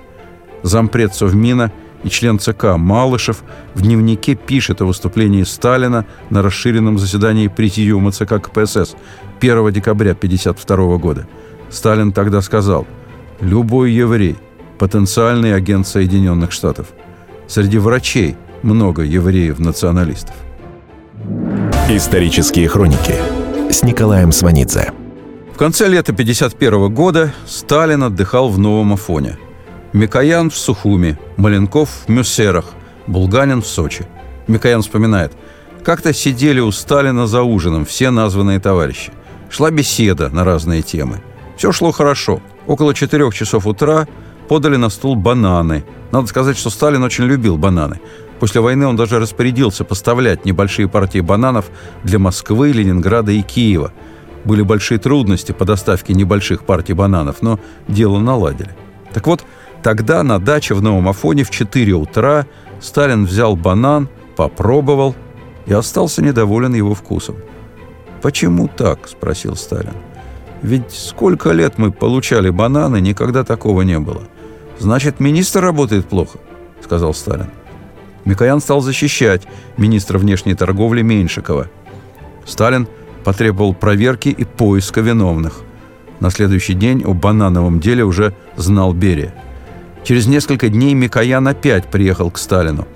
Зампред 0.62 1.14
Совмина 1.14 1.72
и 2.04 2.08
член 2.08 2.38
ЦК 2.38 2.76
Малышев 2.76 3.42
в 3.74 3.82
дневнике 3.82 4.34
пишет 4.34 4.80
о 4.80 4.86
выступлении 4.86 5.42
Сталина 5.42 6.06
на 6.30 6.42
расширенном 6.42 6.98
заседании 6.98 7.48
Президиума 7.48 8.12
ЦК 8.12 8.40
КПСС 8.42 8.94
1 9.42 9.72
декабря 9.72 10.12
1952 10.12 10.98
года. 10.98 11.26
Сталин 11.68 12.12
тогда 12.12 12.40
сказал 12.42 12.86
«Любой 13.40 13.90
еврей– 13.90 14.36
потенциальный 14.78 15.52
агент 15.54 15.86
Соединенных 15.86 16.52
Штатов. 16.52 16.86
Среди 17.48 17.78
врачей 17.78 18.36
много 18.62 19.02
евреев-националистов». 19.02 20.36
Исторические 21.88 22.68
хроники 22.68 23.16
с 23.68 23.82
Николаем 23.82 24.30
Сванидзе. 24.30 24.92
В 25.52 25.58
конце 25.58 25.88
лета 25.88 26.12
1951 26.12 26.94
года 26.94 27.34
Сталин 27.44 28.04
отдыхал 28.04 28.48
в 28.48 28.58
Новом 28.58 28.92
Афоне– 28.92 29.38
Микоян 29.92 30.50
в 30.50 30.56
Сухуми, 30.56 31.18
Маленков 31.36 32.04
в 32.06 32.08
Мюссерах, 32.08 32.66
Булганин 33.06 33.60
в 33.60 33.66
Сочи. 33.66 34.06
Микоян 34.46 34.82
вспоминает. 34.82 35.32
Как-то 35.84 36.14
сидели 36.14 36.60
у 36.60 36.70
Сталина 36.70 37.26
за 37.26 37.42
ужином 37.42 37.84
все 37.84 38.10
названные 38.10 38.58
товарищи. 38.58 39.12
Шла 39.52 39.70
беседа 39.70 40.30
на 40.30 40.42
разные 40.42 40.82
темы. 40.82 41.22
Все 41.56 41.70
шло 41.70 41.92
хорошо. 41.92 42.42
Около 42.66 42.94
четырех 42.94 43.32
часов 43.34 43.66
утра 43.66 44.08
подали 44.48 44.74
на 44.74 44.88
стол 44.88 45.14
бананы. 45.14 45.84
Надо 46.10 46.26
сказать, 46.26 46.58
что 46.58 46.70
Сталин 46.70 47.04
очень 47.04 47.24
любил 47.24 47.56
бананы. 47.56 48.00
После 48.40 48.60
войны 48.60 48.86
он 48.86 48.96
даже 48.96 49.20
распорядился 49.20 49.84
поставлять 49.84 50.44
небольшие 50.44 50.88
партии 50.88 51.20
бананов 51.20 51.70
для 52.02 52.18
Москвы, 52.18 52.72
Ленинграда 52.72 53.30
и 53.30 53.42
Киева. 53.42 53.92
Были 54.44 54.62
большие 54.62 54.98
трудности 54.98 55.52
по 55.52 55.64
доставке 55.64 56.14
небольших 56.14 56.64
партий 56.64 56.94
бананов, 56.94 57.42
но 57.42 57.60
дело 57.86 58.18
наладили. 58.18 58.74
Так 59.12 59.28
вот, 59.28 59.44
Тогда 59.82 60.22
на 60.22 60.38
даче 60.38 60.74
в 60.74 60.82
Новом 60.82 61.08
Афоне 61.08 61.42
в 61.42 61.50
4 61.50 61.92
утра 61.94 62.46
Сталин 62.80 63.24
взял 63.24 63.56
банан, 63.56 64.08
попробовал 64.36 65.16
и 65.66 65.72
остался 65.72 66.22
недоволен 66.22 66.74
его 66.74 66.94
вкусом. 66.94 67.36
«Почему 68.22 68.68
так?»– 68.68 69.00
спросил 69.08 69.56
Сталин. 69.56 69.94
«Ведь 70.62 70.92
сколько 70.92 71.50
лет 71.50 71.76
мы 71.76 71.90
получали 71.90 72.50
бананы, 72.50 73.00
никогда 73.00 73.44
такого 73.44 73.82
не 73.82 73.98
было. 73.98 74.22
Значит, 74.78 75.20
министр 75.20 75.62
работает 75.62 76.06
плохо»,– 76.06 76.38
сказал 76.82 77.14
Сталин. 77.14 77.50
Микоян 78.24 78.60
стал 78.60 78.80
защищать 78.80 79.42
министра 79.76 80.18
внешней 80.18 80.54
торговли 80.54 81.02
Меньшикова. 81.02 81.68
Сталин 82.46 82.86
потребовал 83.24 83.74
проверки 83.74 84.28
и 84.28 84.44
поиска 84.44 85.00
виновных. 85.00 85.60
На 86.20 86.30
следующий 86.30 86.74
день 86.74 87.02
о 87.04 87.14
банановом 87.14 87.80
деле 87.80 88.04
уже 88.04 88.34
знал 88.56 88.92
Берия– 88.92 89.34
Через 90.04 90.26
несколько 90.26 90.68
дней 90.68 90.94
Микоян 90.94 91.46
опять 91.46 91.86
приехал 91.86 92.30
к 92.30 92.38
Сталину. 92.38 92.88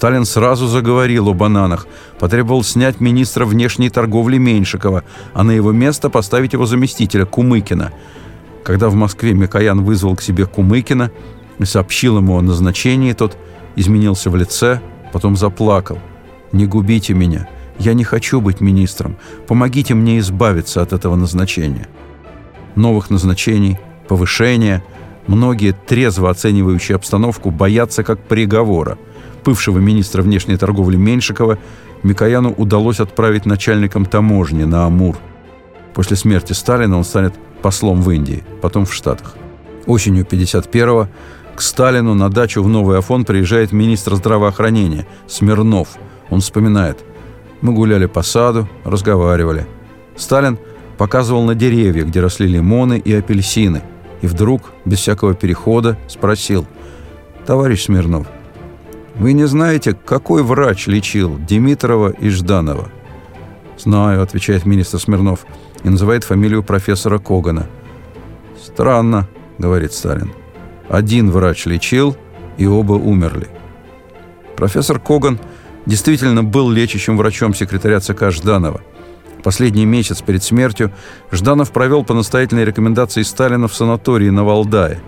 Сталин 0.00 0.24
сразу 0.24 0.66
заговорил 0.66 1.28
о 1.28 1.34
бананах, 1.34 1.86
потребовал 2.18 2.64
снять 2.64 3.00
министра 3.00 3.44
внешней 3.44 3.90
торговли 3.90 4.38
Меньшикова, 4.38 5.04
а 5.34 5.42
на 5.42 5.50
его 5.50 5.72
место 5.72 6.08
поставить 6.08 6.54
его 6.54 6.64
заместителя 6.64 7.26
Кумыкина. 7.26 7.92
Когда 8.64 8.88
в 8.88 8.94
Москве 8.94 9.34
Микоян 9.34 9.84
вызвал 9.84 10.16
к 10.16 10.22
себе 10.22 10.46
Кумыкина 10.46 11.10
и 11.58 11.66
сообщил 11.66 12.16
ему 12.16 12.38
о 12.38 12.40
назначении, 12.40 13.12
тот 13.12 13.36
изменился 13.76 14.30
в 14.30 14.36
лице, 14.36 14.80
потом 15.12 15.36
заплакал. 15.36 15.98
«Не 16.50 16.64
губите 16.64 17.12
меня. 17.12 17.46
Я 17.78 17.92
не 17.92 18.04
хочу 18.04 18.40
быть 18.40 18.62
министром. 18.62 19.18
Помогите 19.46 19.92
мне 19.92 20.18
избавиться 20.20 20.80
от 20.80 20.94
этого 20.94 21.14
назначения». 21.14 21.88
Новых 22.74 23.10
назначений, 23.10 23.78
повышения– 24.08 24.82
Многие, 25.30 25.72
трезво 25.72 26.28
оценивающие 26.28 26.96
обстановку, 26.96 27.52
боятся 27.52 28.02
как 28.02 28.20
приговора. 28.20 28.98
Бывшего 29.44 29.78
министра 29.78 30.22
внешней 30.22 30.56
торговли 30.56 30.96
Меньшикова 30.96 31.58
Микояну 32.02 32.52
удалось 32.52 33.00
отправить 33.00 33.46
начальником 33.46 34.06
таможни 34.06 34.64
на 34.64 34.86
Амур. 34.86 35.16
После 35.94 36.16
смерти 36.16 36.52
Сталина 36.52 36.96
он 36.96 37.04
станет 37.04 37.34
послом 37.62 38.02
в 38.02 38.10
Индии, 38.10 38.44
потом 38.62 38.86
в 38.86 38.94
Штатах. 38.94 39.34
Осенью 39.86 40.24
51-го 40.24 41.08
к 41.54 41.62
Сталину 41.62 42.14
на 42.14 42.30
дачу 42.30 42.62
в 42.62 42.68
Новый 42.68 42.98
Афон 42.98 43.24
приезжает 43.24 43.72
министр 43.72 44.14
здравоохранения 44.14 45.06
Смирнов. 45.26 45.88
Он 46.30 46.40
вспоминает. 46.40 46.98
«Мы 47.60 47.72
гуляли 47.72 48.06
по 48.06 48.22
саду, 48.22 48.68
разговаривали. 48.84 49.66
Сталин 50.16 50.58
показывал 50.96 51.44
на 51.44 51.54
деревья, 51.54 52.04
где 52.04 52.20
росли 52.20 52.46
лимоны 52.46 52.98
и 52.98 53.12
апельсины– 53.12 53.82
и 54.22 54.26
вдруг, 54.26 54.72
без 54.84 54.98
всякого 54.98 55.34
перехода, 55.34 55.96
спросил. 56.08 56.66
«Товарищ 57.46 57.84
Смирнов, 57.84 58.26
вы 59.20 59.34
не 59.34 59.46
знаете, 59.46 59.92
какой 59.92 60.42
врач 60.42 60.86
лечил 60.86 61.38
Димитрова 61.38 62.08
и 62.08 62.30
Жданова?» 62.30 62.90
«Знаю»,— 63.78 64.22
отвечает 64.22 64.64
министр 64.64 64.98
Смирнов 64.98 65.46
и 65.84 65.90
называет 65.90 66.24
фамилию 66.24 66.62
профессора 66.62 67.18
Когана. 67.18 67.66
«Странно»,— 68.62 69.28
говорит 69.58 69.92
Сталин. 69.92 70.32
«Один 70.88 71.30
врач 71.30 71.66
лечил, 71.66 72.16
и 72.56 72.66
оба 72.66 72.94
умерли». 72.94 73.48
Профессор 74.56 74.98
Коган 74.98 75.38
действительно 75.84 76.42
был 76.42 76.70
лечащим 76.70 77.18
врачом 77.18 77.54
секретаря 77.54 78.00
ЦК 78.00 78.30
Жданова. 78.30 78.80
Последний 79.42 79.84
месяц 79.86 80.22
перед 80.22 80.42
смертью 80.42 80.92
Жданов 81.30 81.72
провел 81.72 82.04
по 82.04 82.14
настоятельной 82.14 82.64
рекомендации 82.64 83.22
Сталина 83.22 83.68
в 83.68 83.74
санатории 83.74 84.30
на 84.30 84.44
Валдае. 84.44 85.00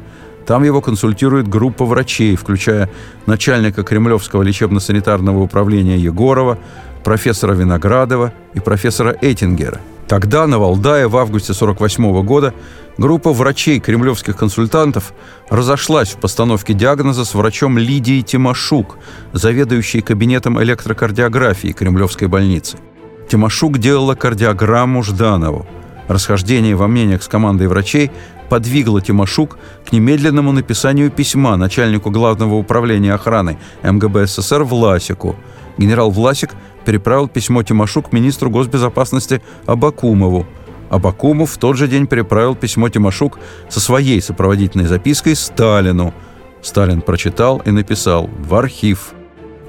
Там 0.47 0.65
его 0.65 0.81
консультирует 0.81 1.49
группа 1.49 1.85
врачей, 1.85 2.37
включая 2.37 2.91
начальника 3.27 3.83
Кремлевского 3.83 4.43
лечебно-санитарного 4.43 5.41
управления 5.41 5.97
Егорова, 5.97 6.59
профессора 7.05 7.53
Виноградова 7.53 8.33
и 8.55 8.61
профессора 8.61 9.17
Эттингера. 9.21 9.81
Тогда 10.09 10.47
на 10.47 10.59
Валдае 10.59 11.09
в 11.09 11.17
августе 11.17 11.53
1948 11.53 12.27
года 12.27 12.53
группа 12.99 13.33
врачей 13.33 13.81
кремлевских 13.81 14.37
консультантов 14.37 15.15
разошлась 15.49 16.11
в 16.11 16.17
постановке 16.17 16.75
диагноза 16.75 17.25
с 17.25 17.35
врачом 17.35 17.79
Лидией 17.79 18.23
Тимошук, 18.23 18.99
заведующей 19.33 20.03
кабинетом 20.03 20.63
электрокардиографии 20.63 21.73
Кремлевской 21.73 22.29
больницы– 22.29 22.77
Тимошук 23.33 23.79
делала 23.79 24.15
кардиограмму 24.15 25.03
Жданову. 25.03 25.67
Расхождение 26.09 26.75
во 26.75 26.89
мнениях 26.89 27.23
с 27.23 27.29
командой 27.29 27.69
врачей 27.69 28.11
подвигло 28.49 29.01
Тимошук 29.01 29.59
к 29.87 29.93
немедленному 29.93 30.53
написанию 30.53 31.11
письма 31.11 31.57
начальнику 31.57 32.11
Главного 32.11 32.55
управления 32.55 33.15
охраны 33.15 33.59
МГБ 33.83 34.27
СССР 34.27 34.65
Власику. 34.65 35.37
Генерал 35.79 36.11
Власик 36.11 36.51
переправил 36.85 37.29
письмо 37.29 37.63
Тимошук 37.63 38.13
министру 38.13 38.51
госбезопасности 38.51 39.43
Абакумову. 39.67 40.47
Абакумов 40.91 41.53
в 41.53 41.59
тот 41.59 41.77
же 41.77 41.89
день 41.89 42.07
переправил 42.07 42.55
письмо 42.55 42.89
Тимошук 42.89 43.39
со 43.71 43.81
своей 43.81 44.21
сопроводительной 44.21 44.87
запиской 44.87 45.35
Сталину. 45.35 46.13
Сталин 46.61 47.01
прочитал 47.01 47.63
и 47.65 47.71
написал 47.71 48.29
«В 48.39 48.55
архив». 48.55 49.13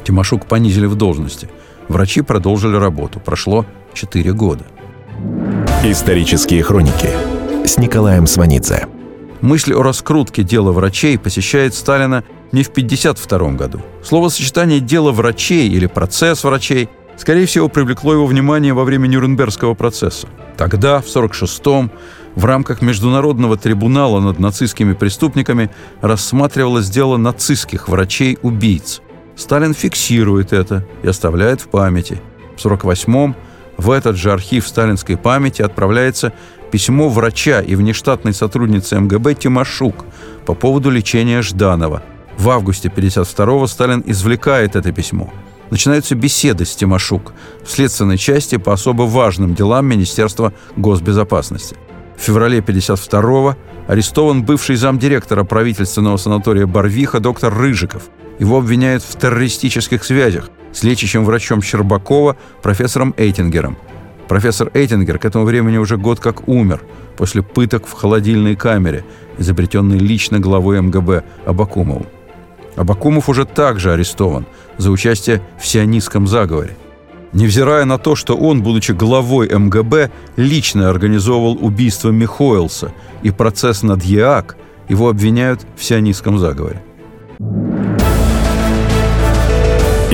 Тимошук 0.03 0.47
понизили 0.47 0.85
в 0.85 0.95
должности– 0.95 1.49
Врачи 1.87 2.21
продолжили 2.21 2.75
работу. 2.75 3.19
Прошло 3.19 3.65
4 3.93 4.33
года. 4.33 4.65
Исторические 5.83 6.63
хроники 6.63 7.09
с 7.65 7.77
Николаем 7.77 8.25
Сванидзе. 8.25 8.87
Мысль 9.41 9.73
о 9.73 9.83
раскрутке 9.83 10.43
дела 10.43 10.71
врачей 10.71 11.17
посещает 11.19 11.75
Сталина 11.75 12.23
не 12.51 12.63
в 12.63 12.69
1952 12.69 13.51
году. 13.51 13.81
Словосочетание 14.03 14.79
«дело 14.79 15.11
врачей» 15.11 15.67
или 15.69 15.85
«процесс 15.85 16.43
врачей» 16.43 16.89
скорее 17.17 17.45
всего 17.45 17.67
привлекло 17.69 18.13
его 18.13 18.25
внимание 18.25 18.73
во 18.73 18.85
время 18.85 19.07
Нюрнбергского 19.07 19.73
процесса. 19.73 20.27
Тогда, 20.57 21.01
в 21.01 21.05
1946-м, 21.05 21.91
в 22.35 22.45
рамках 22.45 22.81
Международного 22.81 23.57
трибунала 23.57 24.19
над 24.19 24.39
нацистскими 24.39 24.93
преступниками 24.93 25.69
рассматривалось 26.01 26.89
дело 26.89 27.17
нацистских 27.17 27.89
врачей-убийц– 27.89 29.01
Сталин 29.35 29.73
фиксирует 29.73 30.53
это 30.53 30.85
и 31.01 31.07
оставляет 31.07 31.61
в 31.61 31.67
памяти. 31.67 32.21
В 32.55 32.65
1948-м 32.65 33.35
В 33.77 33.91
этот 33.91 34.17
же 34.17 34.31
архив 34.31 34.67
сталинской 34.67 35.17
памяти 35.17 35.61
отправляется 35.61 36.33
письмо 36.71 37.09
врача 37.09 37.61
и 37.61 37.75
внештатной 37.75 38.33
сотрудницы 38.33 38.99
МГБ 38.99 39.35
Тимошук 39.35 40.05
по 40.45 40.53
поводу 40.53 40.89
лечения 40.89 41.41
Жданова. 41.41 42.03
В 42.37 42.49
августе 42.49 42.89
1952-го 42.89 43.67
Сталин 43.67 44.03
извлекает 44.05 44.75
это 44.75 44.91
письмо. 44.91 45.31
Начинаются 45.69 46.15
беседы 46.15 46.65
с 46.65 46.75
Тимошук 46.75 47.33
в 47.63 47.71
следственной 47.71 48.17
части 48.17 48.57
по 48.57 48.73
особо 48.73 49.03
важным 49.03 49.55
делам 49.55 49.85
Министерства 49.87 50.53
госбезопасности. 50.75 51.75
В 52.17 52.21
феврале 52.21 52.59
1952-го 52.59 53.55
арестован 53.87 54.43
бывший 54.43 54.75
замдиректора 54.75 55.43
правительственного 55.43 56.17
санатория 56.17 56.67
Барвиха 56.67 57.19
доктор 57.19 57.53
Рыжиков. 57.53 58.03
Его 58.39 58.59
обвиняют 58.59 59.03
в 59.03 59.17
террористических 59.17 60.03
связях 60.03 60.49
с 60.73 60.83
лечащим 60.83 61.23
врачом 61.23 61.61
Щербакова 61.61 62.35
профессором 62.61 63.13
Эйтингером. 63.17 63.77
Профессор 64.27 64.71
Эйтингер 64.73 65.19
к 65.19 65.25
этому 65.25 65.45
времени 65.45 65.77
уже 65.77 65.97
год 65.97 66.19
как 66.19 66.47
умер 66.47 66.81
после 67.17 67.43
пыток 67.43 67.85
в 67.85 67.93
холодильной 67.93 68.55
камере, 68.55 69.05
изобретенной 69.37 69.97
лично 69.97 70.39
главой 70.39 70.81
МГБ 70.81 71.23
Абакумовым. 71.45 72.07
Абакумов 72.75 73.29
уже 73.29 73.45
также 73.45 73.93
арестован 73.93 74.45
за 74.77 74.91
участие 74.91 75.41
в 75.59 75.67
сионистском 75.67 76.27
заговоре. 76.27 76.75
Невзирая 77.33 77.85
на 77.85 77.97
то, 77.97 78.15
что 78.15 78.35
он, 78.35 78.61
будучи 78.61 78.91
главой 78.91 79.49
МГБ, 79.49 80.11
лично 80.37 80.89
организовывал 80.89 81.57
убийство 81.61 82.09
Михоэлса 82.09 82.93
и 83.23 83.31
процесс 83.31 83.83
над 83.83 84.03
ЕАК, 84.03 84.55
его 84.87 85.09
обвиняют 85.09 85.65
в 85.75 85.83
сионистском 85.83 86.37
заговоре. 86.37 86.81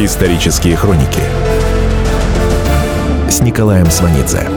Исторические 0.01 0.77
хроники 0.77 1.19
с 3.29 3.41
Николаем 3.41 3.87
Сванидзе. 3.91 4.49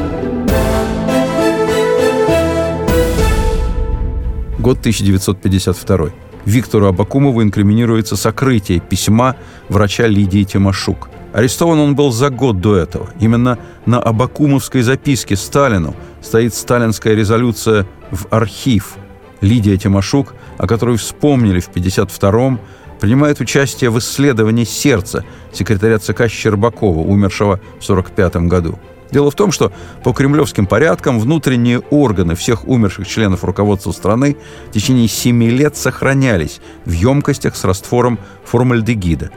Год 4.60 4.78
1952. 4.78 6.10
Виктору 6.44 6.86
Абакумову 6.86 7.42
инкриминируется 7.42 8.14
сокрытие 8.14 8.78
письма 8.78 9.34
врача 9.68 10.06
Лидии 10.06 10.44
Тимошук. 10.44 11.10
Арестован 11.32 11.80
он 11.80 11.96
был 11.96 12.12
за 12.12 12.30
год 12.30 12.60
до 12.60 12.76
этого. 12.76 13.10
Именно 13.18 13.58
на 13.84 13.98
Абакумовской 14.00 14.82
записке 14.82 15.34
Сталину 15.34 15.96
стоит 16.20 16.54
сталинская 16.54 17.16
резолюция 17.16 17.84
в 18.12 18.28
архив. 18.30 18.94
Лидия 19.40 19.76
Тимошук, 19.76 20.34
о 20.56 20.68
которой 20.68 20.96
вспомнили 20.96 21.58
в 21.58 21.68
1952-м, 21.68 22.60
принимает 23.02 23.40
участие 23.40 23.90
в 23.90 23.98
исследовании 23.98 24.62
сердца 24.62 25.24
секретаря 25.52 25.98
ЦК 25.98 26.28
Щербакова, 26.28 27.00
умершего 27.00 27.56
в 27.56 27.84
1945 27.84 28.36
году. 28.46 28.78
Дело 29.10 29.28
в 29.28 29.34
том, 29.34 29.50
что 29.50 29.72
по 30.04 30.12
кремлевским 30.12 30.66
порядкам 30.66 31.18
внутренние 31.18 31.80
органы 31.90 32.36
всех 32.36 32.68
умерших 32.68 33.08
членов 33.08 33.42
руководства 33.42 33.90
страны 33.90 34.36
в 34.68 34.70
течение 34.70 35.08
семи 35.08 35.50
лет 35.50 35.76
сохранялись 35.76 36.60
в 36.84 36.92
емкостях 36.92 37.56
с 37.56 37.64
раствором 37.64 38.20
формальдегида. 38.44 39.30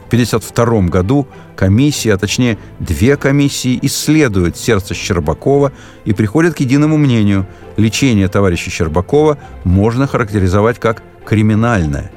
В 0.00 0.06
1952 0.08 0.88
году 0.88 1.28
комиссия, 1.54 2.14
а 2.14 2.18
точнее 2.18 2.58
две 2.80 3.16
комиссии, 3.16 3.78
исследуют 3.82 4.56
сердце 4.56 4.94
Щербакова 4.94 5.70
и 6.04 6.12
приходят 6.12 6.54
к 6.56 6.60
единому 6.60 6.96
мнению– 6.96 7.46
лечение 7.76 8.26
товарища 8.26 8.68
Щербакова 8.68 9.38
можно 9.62 10.08
характеризовать 10.08 10.80
как 10.80 11.04
криминальное. 11.24 12.10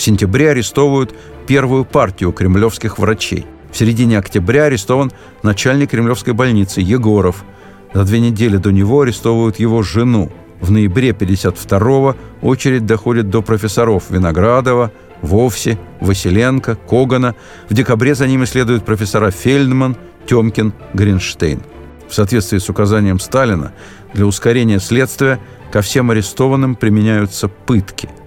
В 0.00 0.02
сентябре 0.02 0.52
арестовывают 0.52 1.14
первую 1.46 1.84
партию 1.84 2.32
кремлевских 2.32 2.98
врачей– 2.98 3.44
в 3.70 3.76
середине 3.76 4.18
октября 4.18 4.64
арестован 4.64 5.12
начальник 5.42 5.90
Кремлевской 5.90 6.32
больницы 6.32 6.80
Егоров. 6.80 7.44
За 7.92 8.04
две 8.04 8.18
недели 8.18 8.56
до 8.56 8.70
него 8.70 9.02
арестовывают 9.02 9.58
его 9.58 9.82
жену. 9.82 10.32
В 10.58 10.70
ноябре 10.70 11.10
52-го 11.10 12.16
очередь 12.40 12.86
доходит 12.86 13.28
до 13.28 13.42
профессоров 13.42 14.04
Виноградова, 14.08 14.90
Вовсе, 15.20 15.78
Василенко, 16.00 16.76
Когана. 16.76 17.34
В 17.68 17.74
декабре 17.74 18.14
за 18.14 18.26
ними 18.26 18.46
следуют 18.46 18.86
профессора 18.86 19.30
Фельдман, 19.30 19.98
Темкин, 20.26 20.72
Гринштейн. 20.94 21.60
В 22.08 22.14
соответствии 22.14 22.56
с 22.56 22.70
указанием 22.70 23.20
Сталина, 23.20 23.74
для 24.14 24.24
ускорения 24.24 24.80
следствия 24.80 25.38
ко 25.70 25.82
всем 25.82 26.10
арестованным 26.10 26.74
применяются 26.74 27.48
пытки– 27.48 28.08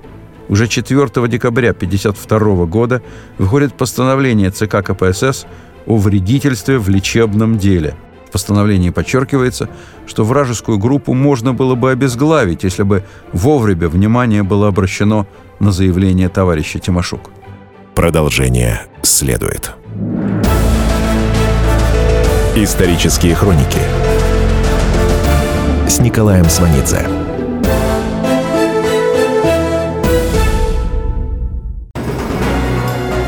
уже 0.49 0.67
4 0.67 1.27
декабря 1.27 1.71
1952 1.71 2.65
года 2.65 3.01
выходит 3.37 3.73
постановление 3.73 4.51
ЦК 4.51 4.83
КПСС 4.83 5.45
о 5.85 5.97
вредительстве 5.97 6.77
в 6.77 6.89
лечебном 6.89 7.57
деле. 7.57 7.95
В 8.27 8.31
постановлении 8.31 8.89
подчеркивается, 8.89 9.69
что 10.07 10.23
вражескую 10.23 10.79
группу 10.79 11.13
можно 11.13 11.53
было 11.53 11.75
бы 11.75 11.91
обезглавить, 11.91 12.63
если 12.63 12.83
бы 12.83 13.03
вовремя 13.31 13.87
внимание 13.87 14.43
было 14.43 14.67
обращено 14.69 15.27
на 15.59 15.71
заявление 15.71 16.29
товарища 16.29 16.79
Тимошук. 16.79 17.29
Продолжение 17.93 18.81
следует. 19.03 19.71
Исторические 22.55 23.35
хроники 23.35 23.79
с 25.87 25.99
Николаем 25.99 26.45
Сванидзе. 26.45 27.22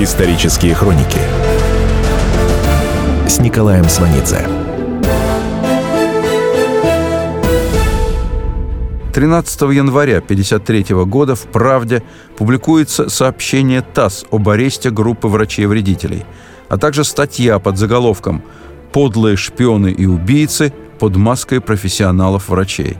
Исторические 0.00 0.76
хроники 0.76 1.18
с 3.26 3.40
Николаем 3.40 3.88
Сванидзе. 3.88 4.46
13 9.12 9.60
января 9.62 10.18
1953 10.18 10.94
года 11.04 11.34
в 11.34 11.48
«Правде» 11.48 12.04
публикуется 12.36 13.08
сообщение 13.08 13.82
ТАСС 13.82 14.24
об 14.30 14.48
аресте 14.48 14.90
группы 14.90 15.26
врачей-вредителей, 15.26 16.24
а 16.68 16.78
также 16.78 17.02
статья 17.02 17.58
под 17.58 17.76
заголовком 17.76 18.44
«Подлые 18.92 19.36
шпионы 19.36 19.90
и 19.90 20.06
убийцы 20.06 20.72
под 21.00 21.16
маской 21.16 21.60
профессионалов-врачей». 21.60 22.98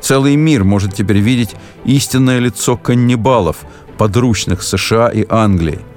Целый 0.00 0.34
мир 0.34 0.64
может 0.64 0.92
теперь 0.92 1.18
видеть 1.18 1.54
истинное 1.84 2.40
лицо 2.40 2.76
каннибалов, 2.76 3.58
подручных 3.96 4.64
США 4.64 5.08
и 5.08 5.24
Англии– 5.28 5.78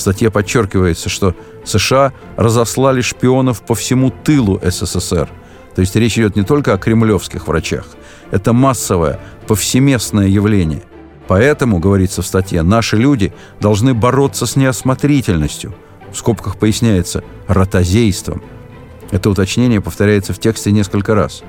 в 0.00 0.02
статье 0.02 0.30
подчеркивается, 0.30 1.10
что 1.10 1.34
США 1.64 2.14
разослали 2.36 3.02
шпионов 3.02 3.60
по 3.60 3.74
всему 3.74 4.10
тылу 4.10 4.58
СССР. 4.62 5.28
То 5.74 5.80
есть 5.82 5.94
речь 5.94 6.18
идет 6.18 6.36
не 6.36 6.42
только 6.42 6.72
о 6.72 6.78
кремлевских 6.78 7.46
врачах. 7.46 7.84
Это 8.30 8.54
массовое, 8.54 9.20
повсеместное 9.46 10.26
явление. 10.26 10.82
Поэтому, 11.28 11.80
говорится 11.80 12.22
в 12.22 12.26
статье, 12.26 12.62
наши 12.62 12.96
люди 12.96 13.34
должны 13.60 13.92
бороться 13.92 14.46
с 14.46 14.56
неосмотрительностью. 14.56 15.74
В 16.10 16.16
скобках 16.16 16.56
поясняется 16.56 17.22
ротозейством. 17.46 18.42
Это 19.10 19.28
уточнение 19.28 19.82
повторяется 19.82 20.32
в 20.32 20.38
тексте 20.38 20.72
несколько 20.72 21.14
раз. 21.14 21.42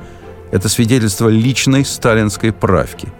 Это 0.52 0.68
свидетельство 0.68 1.30
личной 1.30 1.86
сталинской 1.86 2.52
правки. 2.52 3.14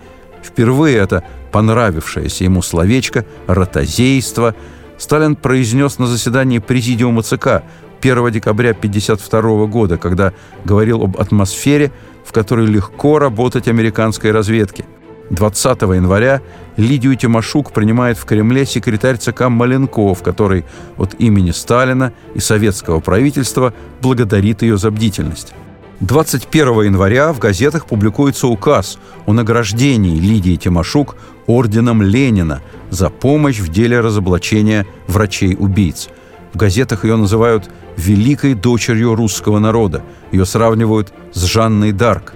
Впервые 0.44 0.98
это 0.98 1.24
понравившееся 1.54 2.44
ему 2.44 2.62
словечко 2.62 3.26
«ротозейство» 3.48 4.56
Сталин 5.02 5.36
произнес 5.36 5.98
на 5.98 6.06
заседании 6.06 6.60
Президиума 6.60 7.24
ЦК 7.24 7.64
1 8.02 8.32
декабря 8.32 8.70
1952 8.70 9.66
года, 9.66 9.98
когда 9.98 10.32
говорил 10.64 11.02
об 11.02 11.20
атмосфере, 11.20 11.92
в 12.24 12.32
которой 12.32 12.68
легко 12.68 13.18
работать 13.18 13.68
американской 13.68 14.30
разведке. 14.30 14.86
20 15.32 15.82
января 15.82 16.42
Лидию 16.78 17.16
Тимошук 17.16 17.72
принимает 17.72 18.16
в 18.20 18.26
Кремле 18.26 18.64
секретарь 18.64 19.18
ЦК 19.18 19.50
Маленков, 19.50 20.22
который 20.22 20.66
от 20.98 21.16
имени 21.16 21.50
Сталина 21.50 22.14
и 22.36 22.40
советского 22.40 23.00
правительства 23.00 23.74
благодарит 24.02 24.62
ее 24.62 24.78
за 24.78 24.92
бдительность. 24.92 25.56
21 26.02 26.82
января 26.82 27.32
в 27.32 27.40
газетах 27.40 27.86
публикуется 27.86 28.48
указ 28.48 28.98
о 29.26 29.34
награждении 29.34 30.20
Лидии 30.20 30.58
Тимошук 30.58 31.16
орденом 31.52 32.02
Ленина 32.02 32.62
за 32.90 33.10
помощь 33.10 33.60
в 33.60 33.70
деле 33.70 34.00
разоблачения 34.00 34.86
врачей-убийц. 35.08 36.10
В 36.54 36.58
газетах 36.58 37.06
ее 37.06 37.16
называют 37.16 37.70
«великой 37.98 38.54
дочерью 38.54 39.16
русского 39.16 39.60
народа». 39.60 40.04
Ее 40.32 40.46
сравнивают 40.46 41.14
с 41.34 41.44
Жанной 41.44 41.92
Дарк. 41.92 42.34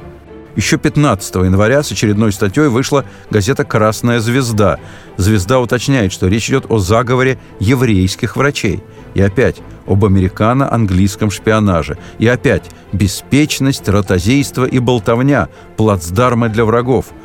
Еще 0.56 0.78
15 0.78 1.36
января 1.36 1.84
с 1.84 1.91
очередной 1.91 2.32
статьей 2.32 2.67
вышла 2.67 3.04
газета 3.30 3.65
«Красная 3.65 4.19
звезда». 4.21 4.80
«Звезда» 5.17 5.60
уточняет, 5.60 6.13
что 6.13 6.28
речь 6.28 6.49
идет 6.49 6.65
о 6.69 6.80
заговоре 6.80 7.38
еврейских 7.60 8.38
врачей. 8.38 8.82
И 9.15 9.21
опять 9.21 9.58
об 9.86 10.06
американо-английском 10.06 11.30
шпионаже. 11.30 11.97
И 12.19 12.28
опять 12.28 12.69
беспечность, 12.93 13.88
ротозейство 13.89 14.65
и 14.65 14.80
болтовня, 14.80 15.49
плацдармы 15.75 16.49
для 16.49 16.63
врагов– 16.63 17.08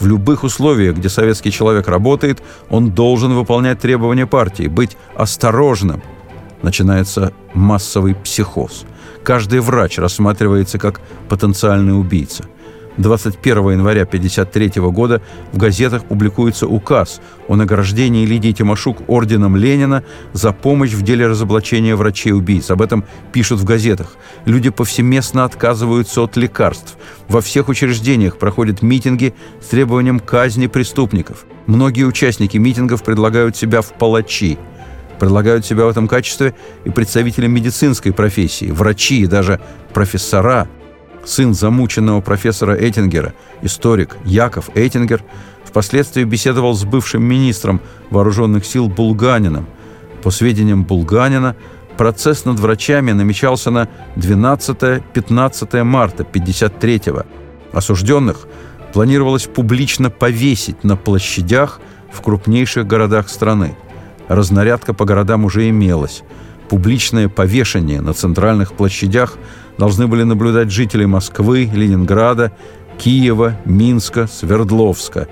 в 0.00 0.06
любых 0.06 0.44
условиях, 0.44 0.96
где 0.96 1.08
советский 1.08 1.50
человек 1.50 1.88
работает, 1.88 2.42
он 2.70 2.90
должен 2.90 3.34
выполнять 3.34 3.80
требования 3.80 4.26
партии, 4.26 4.68
быть 4.68 4.96
осторожным, 5.16 6.02
начинается 6.62 7.32
массовый 7.54 8.14
психоз. 8.14 8.84
Каждый 9.22 9.60
врач 9.60 9.98
рассматривается 9.98 10.78
как 10.78 11.00
потенциальный 11.28 11.98
убийца– 11.98 12.44
21 12.98 13.70
января 13.70 14.02
1953 14.02 14.82
года 14.90 15.22
в 15.52 15.56
газетах 15.56 16.04
публикуется 16.04 16.66
указ 16.66 17.20
о 17.48 17.56
награждении 17.56 18.26
Лидии 18.26 18.52
Тимошук 18.52 19.08
орденом 19.08 19.56
Ленина 19.56 20.02
за 20.32 20.52
помощь 20.52 20.92
в 20.92 21.02
деле 21.02 21.26
разоблачения 21.26 21.96
врачей-убийц. 21.96 22.70
Об 22.70 22.82
этом 22.82 23.04
пишут 23.32 23.60
в 23.60 23.64
газетах. 23.64 24.16
Люди 24.44 24.70
повсеместно 24.70 25.44
отказываются 25.44 26.22
от 26.22 26.36
лекарств. 26.36 26.96
Во 27.28 27.40
всех 27.40 27.68
учреждениях 27.68 28.38
проходят 28.38 28.82
митинги 28.82 29.34
с 29.62 29.68
требованием 29.68 30.18
казни 30.20 30.66
преступников. 30.66 31.46
Многие 31.66 32.04
участники 32.04 32.56
митингов 32.56 33.02
предлагают 33.02 33.56
себя 33.56 33.80
в 33.80 33.92
палачи– 33.92 34.58
предлагают 35.18 35.66
себя 35.66 35.84
в 35.84 35.88
этом 35.88 36.08
качестве 36.08 36.54
и 36.84 36.90
представители 36.90 37.46
медицинской 37.46 38.12
профессии, 38.12 38.70
врачи 38.70 39.22
и 39.22 39.26
даже 39.26 39.60
профессора. 39.92 40.68
Сын 41.24 41.54
замученного 41.54 42.20
профессора 42.20 42.72
Эттингера, 42.72 43.34
историк 43.62 44.16
Яков 44.24 44.70
Эттингер, 44.74 45.22
впоследствии 45.64 46.24
беседовал 46.24 46.74
с 46.74 46.84
бывшим 46.84 47.22
министром 47.22 47.80
вооруженных 48.10 48.64
сил 48.64 48.88
Булганиным. 48.88 49.66
По 50.22 50.30
сведениям 50.30 50.84
Булганина, 50.84 51.54
процесс 51.96 52.44
над 52.44 52.58
врачами 52.58 53.12
намечался 53.12 53.70
на 53.70 53.88
12-15 54.16 55.84
марта 55.84 56.22
1953-го. 56.22 57.24
Осужденных 57.72 58.46
планировалось 58.92 59.46
публично 59.46 60.10
повесить 60.10 60.82
на 60.84 60.96
площадях 60.96 61.80
в 62.10 62.22
крупнейших 62.22 62.86
городах 62.86 63.28
страны– 63.28 63.76
Разнарядка 64.28 64.92
по 64.92 65.06
городам 65.06 65.46
уже 65.46 65.68
имелась. 65.70 66.22
Публичное 66.68 67.28
повешение 67.30 68.02
на 68.02 68.12
центральных 68.12 68.74
площадях 68.74 69.38
должны 69.78 70.08
были 70.08 70.24
наблюдать 70.24 70.70
жители 70.70 71.04
Москвы, 71.04 71.70
Ленинграда, 71.72 72.52
Киева, 72.98 73.56
Минска, 73.64 74.26
Свердловска. 74.26 75.28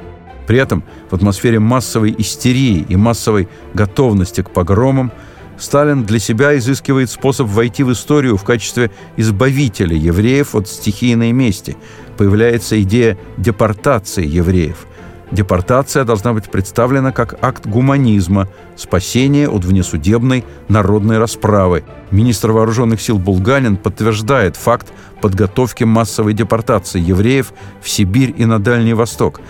При 0.47 0.59
этом 0.59 0.85
в 1.11 1.15
атмосфере 1.15 1.59
массовой 1.59 2.15
истерии 2.17 2.87
и 2.89 2.97
массовой 2.97 3.49
готовности 3.75 4.43
к 4.43 4.51
погромам 4.51 5.11
Сталин 5.59 6.05
для 6.05 6.19
себя 6.19 6.57
изыскивает 6.57 7.11
способ 7.11 7.49
войти 7.49 7.83
в 7.83 7.91
историю 7.91 8.37
в 8.37 8.45
качестве 8.45 8.91
избавителя 9.17 9.97
евреев 9.97 10.55
от 10.55 10.69
стихийной 10.69 11.33
мести. 11.33 11.77
Появляется 12.17 12.81
идея 12.83 13.19
депортации 13.37 14.27
евреев– 14.27 14.87
Депортация 15.33 16.05
должна 16.05 16.33
быть 16.33 16.49
представлена 16.51 17.11
как 17.11 17.35
акт 17.43 17.67
гуманизма, 17.67 18.49
спасение 18.77 19.49
от 19.49 19.65
внесудебной 19.65 20.45
народной 20.69 21.19
расправы. 21.19 21.85
Министр 22.13 22.53
вооруженных 22.53 23.01
сил 23.01 23.19
Булганин 23.19 23.77
подтверждает 23.77 24.55
факт 24.55 24.93
подготовки 25.21 25.83
массовой 25.83 26.33
депортации 26.33 27.01
евреев 27.01 27.53
в 27.83 27.89
Сибирь 27.89 28.35
и 28.37 28.45
на 28.45 28.61
Дальний 28.61 28.95
Восток. 28.95 29.41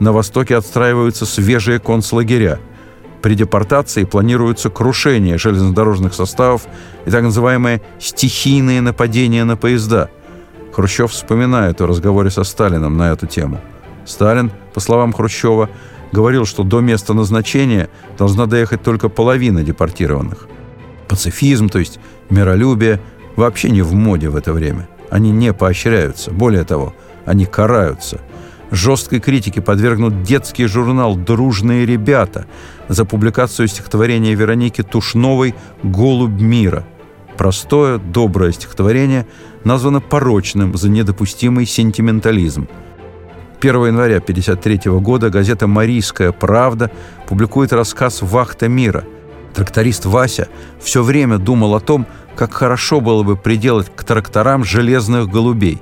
На 0.00 0.12
Востоке 0.12 0.54
отстраиваются 0.54 1.24
свежие 1.24 1.78
концлагеря. 1.78 2.60
При 3.22 3.34
депортации 3.34 4.04
планируется 4.04 4.68
крушение 4.68 5.38
железнодорожных 5.38 6.12
составов 6.12 6.66
и 7.06 7.10
так 7.10 7.22
называемые 7.22 7.80
«стихийные 7.98 8.82
нападения 8.82 9.44
на 9.44 9.56
поезда». 9.56 10.10
Хрущев 10.74 11.12
вспоминает 11.12 11.80
о 11.80 11.86
разговоре 11.86 12.30
со 12.30 12.44
Сталином 12.44 12.98
на 12.98 13.12
эту 13.12 13.26
тему– 13.26 13.58
Сталин, 14.04 14.50
по 14.74 14.80
словам 14.80 15.12
Хрущева, 15.12 15.68
говорил, 16.12 16.44
что 16.44 16.62
до 16.62 16.80
места 16.80 17.14
назначения 17.14 17.88
должна 18.18 18.46
доехать 18.46 18.82
только 18.82 19.08
половина 19.08 19.62
депортированных. 19.62 20.46
Пацифизм, 21.08 21.68
то 21.68 21.78
есть 21.78 21.98
миролюбие, 22.30 23.00
вообще 23.36 23.70
не 23.70 23.82
в 23.82 23.94
моде 23.94 24.28
в 24.28 24.36
это 24.36 24.52
время. 24.52 24.88
Они 25.10 25.30
не 25.30 25.52
поощряются. 25.52 26.30
Более 26.30 26.64
того, 26.64 26.94
они 27.26 27.44
караются. 27.44 28.20
Жесткой 28.70 29.20
критике 29.20 29.60
подвергнут 29.60 30.22
детский 30.22 30.66
журнал 30.66 31.16
«Дружные 31.16 31.84
ребята» 31.84 32.46
за 32.88 33.04
публикацию 33.04 33.68
стихотворения 33.68 34.34
Вероники 34.34 34.82
Тушновой 34.82 35.54
«Голубь 35.82 36.40
мира». 36.40 36.84
Простое, 37.36 37.98
доброе 37.98 38.52
стихотворение 38.52 39.26
названо 39.64 40.00
порочным 40.00 40.76
за 40.76 40.88
недопустимый 40.88 41.66
сентиментализм– 41.66 42.68
1 43.62 43.86
января 43.86 44.16
1953 44.16 44.90
года 44.98 45.30
газета 45.30 45.68
«Марийская 45.68 46.32
правда» 46.32 46.90
публикует 47.28 47.72
рассказ 47.72 48.20
«Вахта 48.20 48.66
мира». 48.66 49.04
Тракторист 49.54 50.04
Вася 50.04 50.48
все 50.80 51.04
время 51.04 51.38
думал 51.38 51.76
о 51.76 51.80
том, 51.80 52.04
как 52.34 52.52
хорошо 52.54 53.00
было 53.00 53.22
бы 53.22 53.36
приделать 53.36 53.86
к 53.94 54.02
тракторам 54.02 54.64
железных 54.64 55.28
голубей. 55.28 55.80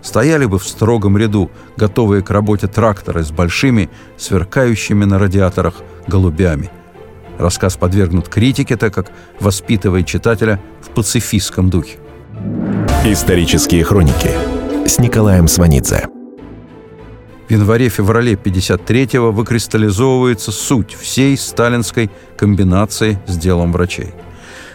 Стояли 0.00 0.44
бы 0.44 0.60
в 0.60 0.64
строгом 0.68 1.18
ряду, 1.18 1.50
готовые 1.76 2.22
к 2.22 2.30
работе 2.30 2.68
тракторы 2.68 3.24
с 3.24 3.32
большими, 3.32 3.90
сверкающими 4.16 5.04
на 5.04 5.18
радиаторах 5.18 5.74
голубями. 6.06 6.70
Рассказ 7.36 7.76
подвергнут 7.76 8.28
критике, 8.28 8.76
так 8.76 8.94
как 8.94 9.10
воспитывает 9.40 10.06
читателя 10.06 10.60
в 10.82 10.90
пацифистском 10.90 11.68
духе. 11.68 11.98
Исторические 13.04 13.82
хроники 13.82 14.30
с 14.86 15.00
Николаем 15.00 15.48
Сванидзе 15.48 16.06
в 17.48 17.50
январе-феврале 17.50 18.34
1953-го 18.34 19.32
выкристаллизовывается 19.32 20.52
суть 20.52 20.94
всей 20.94 21.36
сталинской 21.36 22.10
комбинации 22.36 23.18
с 23.26 23.38
делом 23.38 23.72
врачей. 23.72 24.12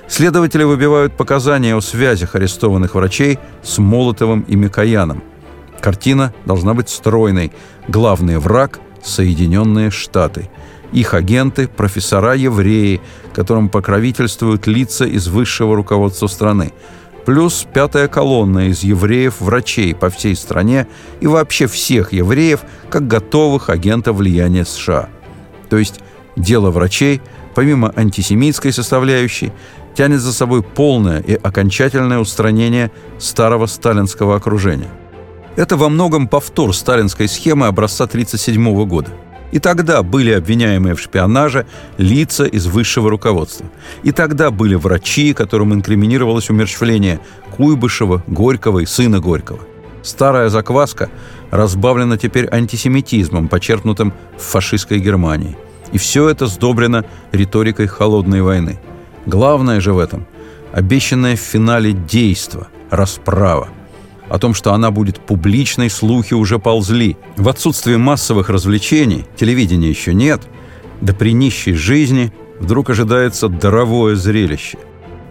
Следователи 0.07 0.63
выбивают 0.63 1.15
показания 1.15 1.75
о 1.75 1.81
связях 1.81 2.35
арестованных 2.35 2.95
врачей 2.95 3.37
с 3.61 3.77
Молотовым 3.77 4.41
и 4.41 4.55
Микояном. 4.55 5.23
Картина 5.81 6.33
должна 6.45 6.73
быть 6.73 6.89
стройной. 6.89 7.51
Главный 7.87 8.39
враг– 8.39 8.79
Соединенные 9.03 9.91
Штаты. 9.91 10.49
Их 10.91 11.13
агенты– 11.13 11.67
профессора-евреи, 11.77 13.01
которым 13.33 13.69
покровительствуют 13.69 14.65
лица 14.65 15.05
из 15.05 15.27
высшего 15.27 15.75
руководства 15.75 16.27
страны– 16.27 16.73
плюс 17.25 17.65
пятая 17.73 18.07
колонна 18.07 18.69
из 18.69 18.83
евреев-врачей 18.83 19.95
по 19.95 20.09
всей 20.09 20.35
стране 20.35 20.87
и 21.21 21.27
вообще 21.27 21.67
всех 21.67 22.13
евреев 22.13 22.61
как 22.89 23.07
готовых 23.07 23.69
агентов 23.69 24.17
влияния 24.17 24.65
США. 24.65 25.09
То 25.69 25.77
есть 25.77 25.99
дело 26.35 26.71
врачей, 26.71 27.21
помимо 27.55 27.93
антисемитской 27.95 28.71
составляющей, 28.71 29.51
тянет 29.95 30.21
за 30.21 30.33
собой 30.33 30.63
полное 30.63 31.19
и 31.19 31.33
окончательное 31.33 32.19
устранение 32.19 32.91
старого 33.19 33.67
сталинского 33.67 34.35
окружения. 34.35 34.89
Это 35.55 35.77
во 35.77 35.89
многом 35.89 36.27
повтор 36.27 36.75
сталинской 36.75 37.27
схемы 37.27 37.67
образца 37.67 38.05
1937 38.05 38.85
года– 38.87 39.11
и 39.53 39.59
тогда 39.59 40.01
были 40.01 40.31
обвиняемые 40.31 40.95
в 40.95 40.99
шпионаже 40.99 41.67
лица 41.99 42.45
из 42.45 42.65
высшего 42.65 43.11
руководства. 43.11 43.67
И 44.01 44.11
тогда 44.11 44.49
были 44.49 44.73
врачи, 44.73 45.33
которым 45.33 45.75
инкриминировалось 45.75 46.49
умерщвление 46.49 47.19
Куйбышева, 47.55 48.23
Горького 48.25 48.79
и 48.79 48.87
сына 48.87 49.19
Горького. 49.19 49.59
Старая 50.01 50.49
закваска 50.49 51.11
разбавлена 51.51 52.17
теперь 52.17 52.49
антисемитизмом, 52.51 53.47
почерпнутым 53.47 54.11
в 54.39 54.41
фашистской 54.41 54.97
Германии. 54.97 55.55
И 55.91 55.99
все 55.99 56.29
это 56.29 56.47
сдобрено 56.47 57.05
риторикой 57.31 57.85
холодной 57.85 58.41
войны. 58.41 58.79
Главное 59.27 59.79
же 59.81 59.93
в 59.93 59.99
этом– 59.99 60.25
обещанное 60.73 61.35
в 61.35 61.39
финале 61.39 61.91
действо, 61.91 62.69
расправа– 62.89 63.69
о 64.29 64.39
том, 64.39 64.53
что 64.53 64.73
она 64.73 64.91
будет 64.91 65.19
публичной, 65.19 65.89
слухи 65.89 66.33
уже 66.33 66.59
ползли. 66.59 67.17
В 67.37 67.49
отсутствие 67.49 67.97
массовых 67.97 68.49
развлечений, 68.49 69.25
телевидения 69.35 69.89
еще 69.89 70.13
нет, 70.13 70.41
да 71.01 71.13
при 71.13 71.33
нищей 71.33 71.73
жизни 71.73 72.33
вдруг 72.59 72.89
ожидается 72.89 73.49
даровое 73.49 74.15
зрелище. 74.15 74.77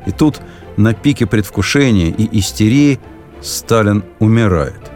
И 0.07 0.11
тут 0.11 0.41
на 0.77 0.95
пике 0.95 1.27
предвкушения 1.27 2.11
и 2.11 2.39
истерии 2.39 3.01
Сталин 3.41 4.05
умирает. 4.19 4.93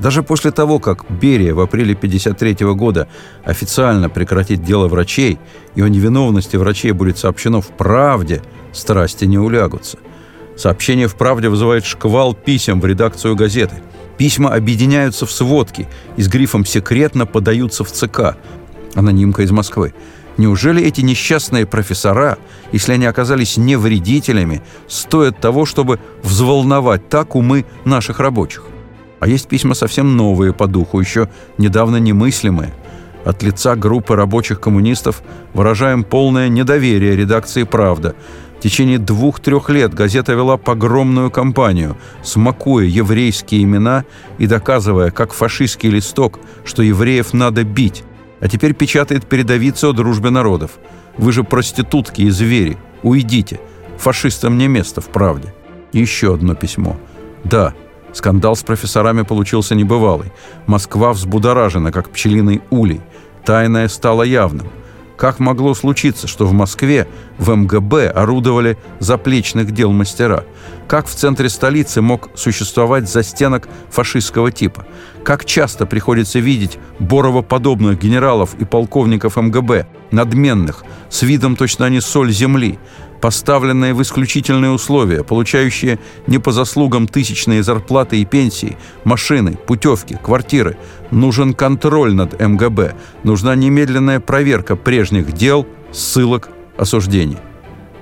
Даже 0.00 0.22
после 0.22 0.50
того, 0.50 0.80
как 0.80 1.04
Берия 1.08 1.54
в 1.54 1.60
апреле 1.60 1.94
1953 1.94 2.66
года 2.74 3.08
официально 3.44 4.10
прекратит 4.10 4.62
дело 4.62 4.88
врачей, 4.88 5.38
и 5.76 5.82
о 5.82 5.88
невиновности 5.88 6.56
врачей 6.56 6.92
будет 6.92 7.16
сообщено 7.16 7.60
в 7.60 7.68
«Правде», 7.68 8.42
страсти 8.72 9.24
не 9.24 9.38
улягутся. 9.38 9.98
Сообщение 10.56 11.08
в 11.08 11.16
«Правде» 11.16 11.48
вызывает 11.48 11.84
шквал 11.84 12.34
писем 12.34 12.80
в 12.80 12.86
редакцию 12.86 13.36
газеты. 13.36 13.76
Письма 14.16 14.54
объединяются 14.54 15.26
в 15.26 15.32
сводки 15.32 15.88
и 16.16 16.22
с 16.22 16.28
грифом 16.28 16.64
«секретно» 16.64 17.26
подаются 17.26 17.82
в 17.84 17.90
ЦК. 17.90 18.36
Анонимка 18.94 19.42
из 19.42 19.50
Москвы. 19.50 19.92
Неужели 20.36 20.82
эти 20.82 21.00
несчастные 21.00 21.66
профессора, 21.66 22.38
если 22.72 22.92
они 22.92 23.06
оказались 23.06 23.56
не 23.56 23.76
вредителями, 23.76 24.62
стоят 24.88 25.40
того, 25.40 25.64
чтобы 25.64 26.00
взволновать 26.22 27.08
так 27.08 27.36
умы 27.36 27.64
наших 27.84 28.20
рабочих? 28.20 28.64
А 29.20 29.28
есть 29.28 29.48
письма 29.48 29.74
совсем 29.74 30.16
новые 30.16 30.52
по 30.52 30.66
духу, 30.66 31.00
еще 31.00 31.28
недавно 31.56 31.96
немыслимые. 31.96 32.74
От 33.24 33.42
лица 33.42 33.74
группы 33.74 34.16
рабочих 34.16 34.60
коммунистов 34.60 35.22
выражаем 35.54 36.04
полное 36.04 36.48
недоверие 36.48 37.16
редакции 37.16 37.62
«Правда». 37.62 38.14
Течение 38.64 38.96
двух-трех 38.96 39.68
лет 39.68 39.92
газета 39.92 40.32
вела 40.32 40.56
погромную 40.56 41.30
кампанию, 41.30 41.98
смакуя 42.22 42.86
еврейские 42.86 43.62
имена 43.62 44.06
и 44.38 44.46
доказывая, 44.46 45.10
как 45.10 45.34
фашистский 45.34 45.90
листок, 45.90 46.40
что 46.64 46.82
евреев 46.82 47.34
надо 47.34 47.62
бить, 47.62 48.04
а 48.40 48.48
теперь 48.48 48.72
печатает 48.72 49.26
передовицы 49.26 49.84
о 49.84 49.92
дружбе 49.92 50.30
народов. 50.30 50.78
Вы 51.18 51.32
же 51.32 51.44
проститутки 51.44 52.22
и 52.22 52.30
звери. 52.30 52.78
Уйдите. 53.02 53.60
Фашистам 53.98 54.56
не 54.56 54.66
место 54.66 55.02
в 55.02 55.08
правде. 55.08 55.52
Еще 55.92 56.32
одно 56.32 56.54
письмо. 56.54 56.96
Да, 57.44 57.74
скандал 58.14 58.56
с 58.56 58.62
профессорами 58.62 59.24
получился 59.24 59.74
небывалый. 59.74 60.32
Москва 60.66 61.12
взбудоражена, 61.12 61.92
как 61.92 62.08
пчелиный 62.08 62.62
улей. 62.70 63.02
Тайное 63.44 63.88
стало 63.88 64.22
явным– 64.22 64.68
как 65.16 65.38
могло 65.38 65.74
случиться, 65.74 66.26
что 66.26 66.46
в 66.46 66.52
Москве 66.52 67.06
в 67.38 67.54
МГБ 67.54 68.08
орудовали 68.08 68.76
заплечных 68.98 69.70
дел 69.70 69.92
мастера? 69.92 70.44
Как 70.88 71.06
в 71.06 71.14
центре 71.14 71.48
столицы 71.48 72.02
мог 72.02 72.30
существовать 72.34 73.08
застенок 73.08 73.68
фашистского 73.90 74.50
типа? 74.50 74.86
Как 75.22 75.44
часто 75.44 75.86
приходится 75.86 76.40
видеть 76.40 76.78
Борова-подобных 76.98 77.98
генералов 77.98 78.54
и 78.58 78.64
полковников 78.64 79.36
МГБ, 79.36 79.86
надменных, 80.10 80.84
с 81.08 81.22
видом 81.22 81.56
точно 81.56 81.86
они 81.86 82.00
соль 82.00 82.32
земли, 82.32 82.78
поставленные 83.20 83.94
в 83.94 84.02
исключительные 84.02 84.70
условия, 84.70 85.24
получающие 85.24 85.98
не 86.26 86.38
по 86.38 86.52
заслугам 86.52 87.08
тысячные 87.08 87.62
зарплаты 87.62 88.20
и 88.20 88.24
пенсии, 88.24 88.76
машины, 89.04 89.56
путевки, 89.56 90.18
квартиры. 90.22 90.76
Нужен 91.10 91.54
контроль 91.54 92.14
над 92.14 92.40
МГБ, 92.40 92.94
нужна 93.22 93.54
немедленная 93.54 94.20
проверка 94.20 94.76
прежних 94.76 95.32
дел, 95.32 95.66
ссылок, 95.92 96.50
осуждений. 96.76 97.38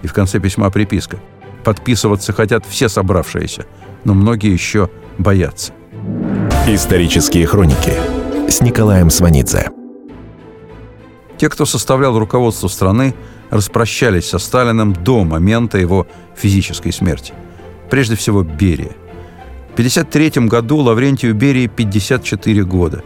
И 0.02 0.06
в 0.06 0.12
конце 0.12 0.40
письма 0.40 0.70
приписка. 0.70 1.18
Подписываться 1.64 2.32
хотят 2.32 2.66
все 2.66 2.88
собравшиеся, 2.88 3.66
но 4.04 4.14
многие 4.14 4.52
еще 4.52 4.90
боятся. 5.18 5.72
Исторические 6.66 7.46
хроники 7.46 7.92
с 8.48 8.60
Николаем 8.60 9.10
Сванидзе. 9.10 9.70
Те, 11.38 11.48
кто 11.48 11.64
составлял 11.64 12.18
руководство 12.18 12.68
страны, 12.68 13.14
распрощались 13.52 14.30
со 14.30 14.38
Сталиным 14.38 14.94
до 14.94 15.24
момента 15.24 15.76
его 15.76 16.06
физической 16.34 16.90
смерти. 16.90 17.34
Прежде 17.90 18.16
всего, 18.16 18.42
Берия. 18.42 18.96
В 19.68 19.74
1953 19.74 20.46
году 20.46 20.78
Лаврентию 20.78 21.34
Берии 21.34 21.66
54 21.66 22.64
года. 22.64 23.04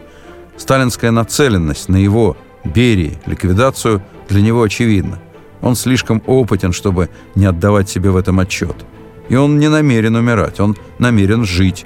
Сталинская 0.55 1.11
нацеленность 1.11 1.89
на 1.89 1.97
его, 1.97 2.37
Берии, 2.63 3.19
ликвидацию 3.25 4.01
для 4.29 4.41
него 4.41 4.63
очевидна. 4.63 5.19
Он 5.61 5.75
слишком 5.75 6.23
опытен, 6.25 6.71
чтобы 6.71 7.09
не 7.35 7.45
отдавать 7.45 7.89
себе 7.89 8.09
в 8.09 8.15
этом 8.15 8.39
отчет. 8.39 8.85
И 9.27 9.35
он 9.35 9.59
не 9.59 9.67
намерен 9.67 10.15
умирать, 10.15 10.61
он 10.61 10.77
намерен 10.97 11.43
жить. 11.43 11.85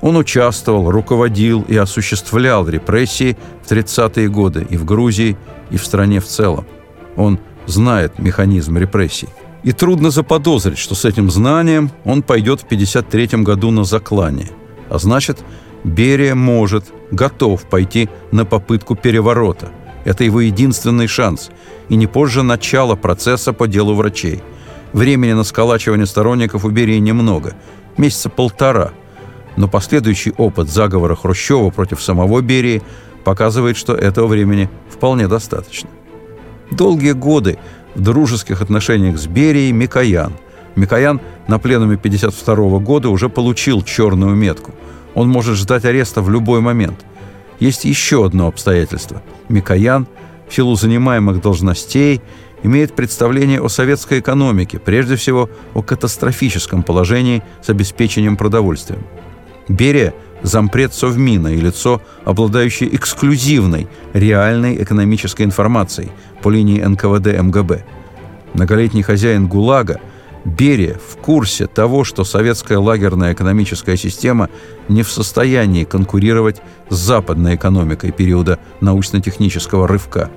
Он 0.00 0.16
участвовал, 0.16 0.90
руководил 0.90 1.66
и 1.68 1.76
осуществлял 1.76 2.66
репрессии 2.66 3.36
в 3.62 3.70
30-е 3.70 4.28
годы 4.30 4.66
и 4.70 4.78
в 4.78 4.86
Грузии, 4.86 5.36
и 5.70 5.76
в 5.76 5.84
стране 5.84 6.20
в 6.20 6.26
целом. 6.26 6.64
Он 7.16 7.38
знает 7.70 8.18
механизм 8.18 8.76
репрессий. 8.76 9.28
И 9.62 9.72
трудно 9.72 10.10
заподозрить, 10.10 10.78
что 10.78 10.94
с 10.94 11.04
этим 11.04 11.30
знанием 11.30 11.90
он 12.04 12.22
пойдет 12.22 12.60
в 12.60 12.64
1953 12.64 13.42
году 13.42 13.70
на 13.70 13.84
заклание. 13.84 14.50
А 14.88 14.98
значит, 14.98 15.38
Берия 15.84 16.34
может, 16.34 16.86
готов 17.10 17.62
пойти 17.64 18.08
на 18.32 18.44
попытку 18.44 18.96
переворота. 18.96 19.70
Это 20.04 20.24
его 20.24 20.40
единственный 20.40 21.06
шанс, 21.06 21.50
и 21.88 21.96
не 21.96 22.06
позже 22.06 22.42
начала 22.42 22.96
процесса 22.96 23.52
по 23.52 23.68
делу 23.68 23.94
врачей. 23.94 24.42
Времени 24.92 25.32
на 25.32 25.44
сколачивание 25.44 26.06
сторонников 26.06 26.64
у 26.64 26.70
Берии 26.70 26.98
немного, 26.98 27.54
месяца 27.96 28.30
полтора. 28.30 28.92
Но 29.56 29.68
последующий 29.68 30.32
опыт 30.32 30.70
заговора 30.70 31.14
Хрущева 31.14 31.70
против 31.70 32.02
самого 32.02 32.40
Берии 32.40 32.82
показывает, 33.24 33.76
что 33.76 33.94
этого 33.94 34.26
времени 34.26 34.70
вполне 34.88 35.28
достаточно. 35.28 35.90
Долгие 36.70 37.12
годы 37.12 37.58
в 37.94 38.00
дружеских 38.00 38.62
отношениях 38.62 39.18
с 39.18 39.26
Берией 39.26 39.72
Микоян. 39.72 40.32
Микоян 40.76 41.20
на 41.48 41.58
пленуме 41.58 41.96
52 41.96 42.78
года 42.78 43.08
уже 43.08 43.28
получил 43.28 43.82
черную 43.82 44.36
метку. 44.36 44.72
Он 45.14 45.28
может 45.28 45.56
ждать 45.56 45.84
ареста 45.84 46.22
в 46.22 46.30
любой 46.30 46.60
момент. 46.60 47.04
Есть 47.58 47.84
еще 47.84 48.24
одно 48.24 48.46
обстоятельство. 48.46 49.22
Микоян, 49.48 50.06
в 50.48 50.54
силу 50.54 50.76
занимаемых 50.76 51.42
должностей, 51.42 52.20
имеет 52.62 52.94
представление 52.94 53.60
о 53.60 53.68
советской 53.68 54.20
экономике, 54.20 54.78
прежде 54.78 55.16
всего 55.16 55.50
о 55.74 55.82
катастрофическом 55.82 56.82
положении 56.82 57.42
с 57.62 57.68
обеспечением 57.68 58.36
продовольствием. 58.36 59.02
Берия– 59.68 60.14
зампред 60.42 60.94
Совмина 60.94 61.48
и 61.48 61.60
лицо, 61.60 62.00
обладающее 62.24 62.94
эксклюзивной, 62.94 63.88
реальной 64.12 64.82
экономической 64.82 65.42
информацией 65.42 66.10
по 66.42 66.50
линии 66.50 66.82
НКВД 66.82 67.40
МГБ. 67.42 67.84
Многолетний 68.54 69.02
хозяин 69.02 69.46
ГУЛАГа 69.46 70.00
Берия 70.44 70.98
в 71.06 71.16
курсе 71.18 71.66
того, 71.66 72.04
что 72.04 72.24
советская 72.24 72.78
лагерная 72.78 73.34
экономическая 73.34 73.96
система 73.96 74.48
не 74.88 75.02
в 75.02 75.10
состоянии 75.10 75.84
конкурировать 75.84 76.62
с 76.88 76.96
западной 76.96 77.56
экономикой 77.56 78.10
периода 78.10 78.58
научно-технического 78.80 79.86
рывка. 79.86 80.30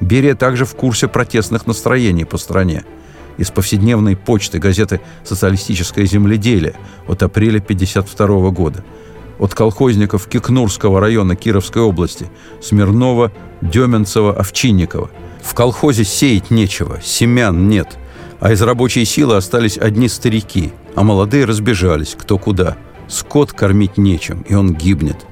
Берия 0.00 0.36
также 0.36 0.64
в 0.64 0.76
курсе 0.76 1.08
протестных 1.08 1.66
настроений 1.66 2.24
по 2.24 2.38
стране– 2.38 2.84
из 3.38 3.52
повседневной 3.52 4.16
почты 4.16 4.58
газеты 4.58 5.00
«Социалистическое 5.24 6.04
земледелие» 6.06 6.74
от 7.06 7.22
апреля 7.22 7.58
1952 7.58 8.50
года– 8.50 8.84
от 9.38 9.54
колхозников 9.54 10.26
Кикнурского 10.26 11.00
района 11.00 11.36
Кировской 11.36 11.82
области 11.82 12.30
Смирнова, 12.60 13.32
Деменцева, 13.60 14.34
Овчинникова. 14.34 15.10
В 15.42 15.54
колхозе 15.54 16.04
сеять 16.04 16.50
нечего, 16.50 17.00
семян 17.02 17.68
нет, 17.68 17.98
а 18.40 18.52
из 18.52 18.62
рабочей 18.62 19.04
силы 19.04 19.36
остались 19.36 19.78
одни 19.78 20.08
старики, 20.08 20.72
а 20.94 21.02
молодые 21.02 21.44
разбежались 21.44 22.16
кто 22.18 22.38
куда. 22.38 22.76
Скот 23.08 23.52
кормить 23.52 23.96
нечем, 23.96 24.44
и 24.48 24.54
он 24.54 24.74
гибнет. 24.74 25.26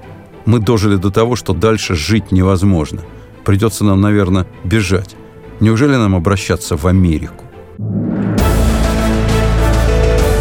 Мы 0.47 0.61
дожили 0.61 0.97
до 0.97 1.11
того, 1.11 1.37
что 1.37 1.53
дальше 1.53 1.95
жить 1.95 2.33
невозможно. 2.33 3.03
Придется 3.45 3.85
нам, 3.85 4.01
наверное, 4.01 4.47
бежать. 4.65 5.15
Неужели 5.61 5.97
нам 5.97 6.15
обращаться 6.15 6.77
в 6.77 6.87
Америку? 6.87 7.45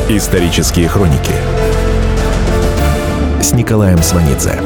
Исторические 0.08 0.88
хроники 0.88 1.34
Николаем 3.56 4.04
Сванидзе. 4.04 4.60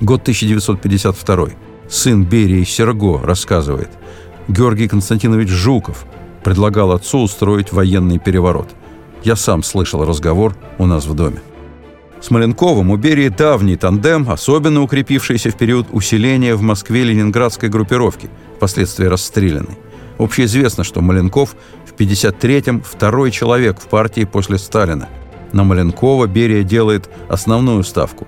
Год 0.00 0.20
1952. 0.22 1.48
Сын 1.88 2.24
Берии 2.24 2.62
Серго 2.62 3.20
рассказывает. 3.20 3.90
Георгий 4.46 4.86
Константинович 4.86 5.48
Жуков 5.48 6.06
предлагал 6.44 6.92
отцу 6.92 7.18
устроить 7.18 7.72
военный 7.72 8.20
переворот. 8.20 8.68
Я 9.24 9.34
сам 9.34 9.64
слышал 9.64 10.04
разговор 10.04 10.56
у 10.78 10.86
нас 10.86 11.06
в 11.06 11.14
доме. 11.14 11.42
С 12.20 12.30
Маленковым 12.30 12.90
у 12.92 12.96
Берии 12.96 13.28
давний 13.28 13.76
тандем, 13.76 14.30
особенно 14.30 14.82
укрепившийся 14.82 15.50
в 15.50 15.56
период 15.56 15.88
усиления 15.90 16.54
в 16.54 16.62
Москве 16.62 17.02
ленинградской 17.02 17.68
группировки, 17.68 18.30
впоследствии 18.54 19.06
расстрелянной. 19.06 19.78
Общеизвестно, 20.20 20.84
что 20.84 21.00
Маленков 21.00 21.56
в 22.00 22.02
53-м 22.02 22.80
второй 22.80 23.30
человек 23.30 23.78
в 23.78 23.86
партии 23.86 24.24
после 24.24 24.56
Сталина. 24.56 25.08
На 25.52 25.64
Маленкова 25.64 26.26
Берия 26.26 26.62
делает 26.62 27.10
основную 27.28 27.84
ставку. 27.84 28.26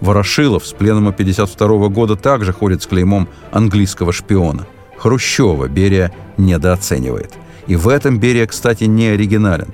Ворошилов 0.00 0.66
с 0.66 0.72
пленума 0.72 1.12
52 1.12 1.68
-го 1.68 1.90
года 1.90 2.16
также 2.16 2.54
ходит 2.54 2.82
с 2.82 2.86
клеймом 2.86 3.28
английского 3.52 4.12
шпиона. 4.12 4.66
Хрущева 4.96 5.68
Берия 5.68 6.12
недооценивает. 6.38 7.34
И 7.66 7.76
в 7.76 7.88
этом 7.88 8.18
Берия, 8.18 8.46
кстати, 8.46 8.84
не 8.84 9.08
оригинален. 9.08 9.68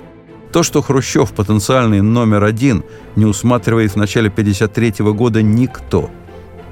То, 0.52 0.64
что 0.64 0.82
Хрущев 0.82 1.30
потенциальный 1.30 2.00
номер 2.00 2.42
один, 2.42 2.82
не 3.14 3.26
усматривает 3.26 3.92
в 3.92 3.96
начале 3.96 4.28
53 4.28 5.04
-го 5.04 5.12
года 5.12 5.40
никто. 5.40 6.10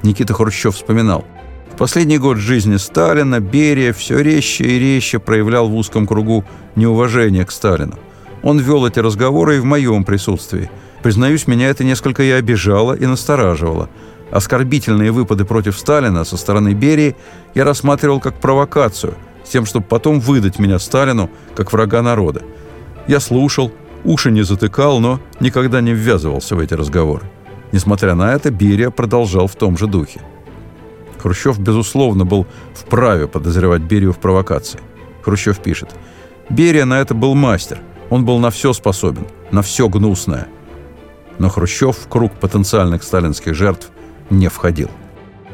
Никита 0.02 0.34
Хрущев 0.34 0.74
вспоминал. 0.74 1.24
В 1.72 1.76
последний 1.76 2.18
год 2.18 2.36
жизни 2.36 2.76
Сталина 2.76 3.40
Берия 3.40 3.92
все 3.92 4.20
резче 4.20 4.64
и 4.64 4.78
резче 4.78 5.18
проявлял 5.18 5.68
в 5.68 5.74
узком 5.74 6.06
кругу 6.06 6.44
неуважение 6.76 7.44
к 7.44 7.50
Сталину. 7.50 7.98
Он 8.42 8.58
вел 8.58 8.86
эти 8.86 9.00
разговоры 9.00 9.56
и 9.56 9.60
в 9.60 9.64
моем 9.64 10.04
присутствии. 10.04 10.70
Признаюсь, 11.02 11.46
меня 11.46 11.68
это 11.68 11.82
несколько 11.82 12.22
и 12.22 12.30
обижало, 12.30 12.94
и 12.94 13.06
настораживало. 13.06 13.88
Оскорбительные 14.30 15.12
выпады 15.12 15.44
против 15.44 15.78
Сталина 15.78 16.24
со 16.24 16.36
стороны 16.36 16.74
Берии 16.74 17.16
я 17.54 17.64
рассматривал 17.64 18.20
как 18.20 18.40
провокацию, 18.40 19.14
с 19.44 19.50
тем, 19.50 19.66
чтобы 19.66 19.86
потом 19.86 20.20
выдать 20.20 20.58
меня 20.58 20.78
Сталину 20.78 21.30
как 21.56 21.72
врага 21.72 22.02
народа. 22.02 22.42
Я 23.06 23.20
слушал, 23.20 23.72
уши 24.04 24.30
не 24.30 24.42
затыкал, 24.42 25.00
но 25.00 25.20
никогда 25.40 25.80
не 25.80 25.92
ввязывался 25.92 26.56
в 26.56 26.60
эти 26.60 26.74
разговоры. 26.74 27.24
Несмотря 27.72 28.14
на 28.14 28.32
это, 28.32 28.50
Берия 28.50 28.90
продолжал 28.90 29.46
в 29.46 29.56
том 29.56 29.76
же 29.76 29.86
духе. 29.86 30.20
Хрущев, 31.24 31.58
безусловно, 31.58 32.26
был 32.26 32.46
вправе 32.74 33.26
подозревать 33.26 33.80
Берию 33.80 34.12
в 34.12 34.18
провокации. 34.18 34.78
Хрущев 35.22 35.58
пишет. 35.58 35.88
«Берия 36.50 36.84
на 36.84 37.00
это 37.00 37.14
был 37.14 37.34
мастер. 37.34 37.78
Он 38.10 38.26
был 38.26 38.38
на 38.38 38.50
все 38.50 38.74
способен, 38.74 39.26
на 39.50 39.62
все 39.62 39.88
гнусное». 39.88 40.48
Но 41.38 41.48
Хрущев 41.48 41.96
в 41.96 42.08
круг 42.08 42.34
потенциальных 42.34 43.02
сталинских 43.02 43.54
жертв 43.54 43.88
не 44.28 44.48
входил. 44.48 44.90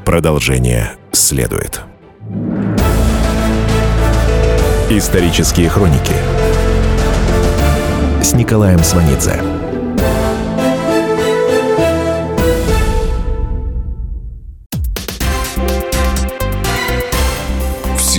Продолжение 0.04 0.96
следует. 1.12 1.82
Исторические 4.90 5.68
хроники 5.68 6.14
с 8.20 8.32
Николаем 8.32 8.80
Сванидзе. 8.80 9.40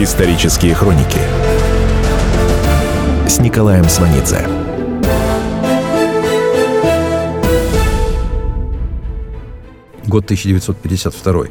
Исторические 0.00 0.74
хроники 0.74 1.18
с 3.26 3.40
Николаем 3.40 3.88
Сванидзе. 3.88 4.46
Год 10.06 10.22
1952. 10.26 11.46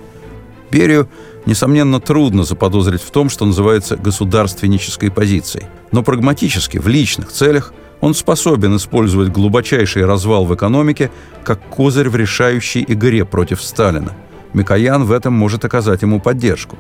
Берию, 0.72 1.10
несомненно, 1.46 2.00
трудно 2.00 2.44
заподозрить 2.46 3.02
в 3.02 3.12
том, 3.12 3.30
что 3.30 3.44
называется 3.44 3.98
государственнической 3.98 5.12
позицией. 5.12 5.66
Но 5.92 6.02
прагматически, 6.02 6.78
в 6.78 6.88
личных 6.88 7.34
целях, 7.34 7.74
он 8.00 8.14
способен 8.14 8.78
использовать 8.78 9.28
глубочайший 9.28 10.06
развал 10.06 10.46
в 10.46 10.56
экономике 10.56 11.12
как 11.44 11.60
козырь 11.68 12.08
в 12.08 12.16
решающей 12.16 12.86
игре 12.88 13.26
против 13.26 13.62
Сталина. 13.62 14.14
Микоян 14.54 15.04
в 15.04 15.12
этом 15.12 15.34
может 15.34 15.66
оказать 15.66 16.02
ему 16.02 16.22
поддержку. 16.22 16.78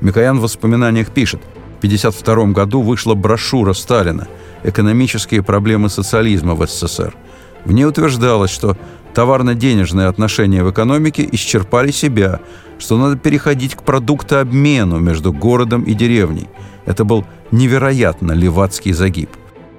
Микоян 0.00 0.38
в 0.38 0.42
воспоминаниях 0.42 1.10
пишет, 1.10 1.40
в 1.74 1.78
1952 1.78 2.52
году 2.52 2.82
вышла 2.82 3.14
брошюра 3.14 3.72
Сталина 3.72 4.28
«Экономические 4.62 5.42
проблемы 5.42 5.88
социализма 5.88 6.54
в 6.54 6.66
СССР». 6.66 7.14
В 7.64 7.72
ней 7.72 7.84
утверждалось, 7.84 8.50
что 8.50 8.76
товарно-денежные 9.14 10.06
отношения 10.06 10.62
в 10.62 10.70
экономике 10.70 11.28
исчерпали 11.32 11.90
себя, 11.90 12.40
что 12.78 12.96
надо 12.96 13.16
переходить 13.16 13.74
к 13.74 13.82
продуктообмену 13.82 14.98
между 14.98 15.32
городом 15.32 15.82
и 15.82 15.94
деревней. 15.94 16.48
Это 16.86 17.04
был 17.04 17.26
невероятно 17.50 18.32
левацкий 18.32 18.92
загиб. 18.92 19.30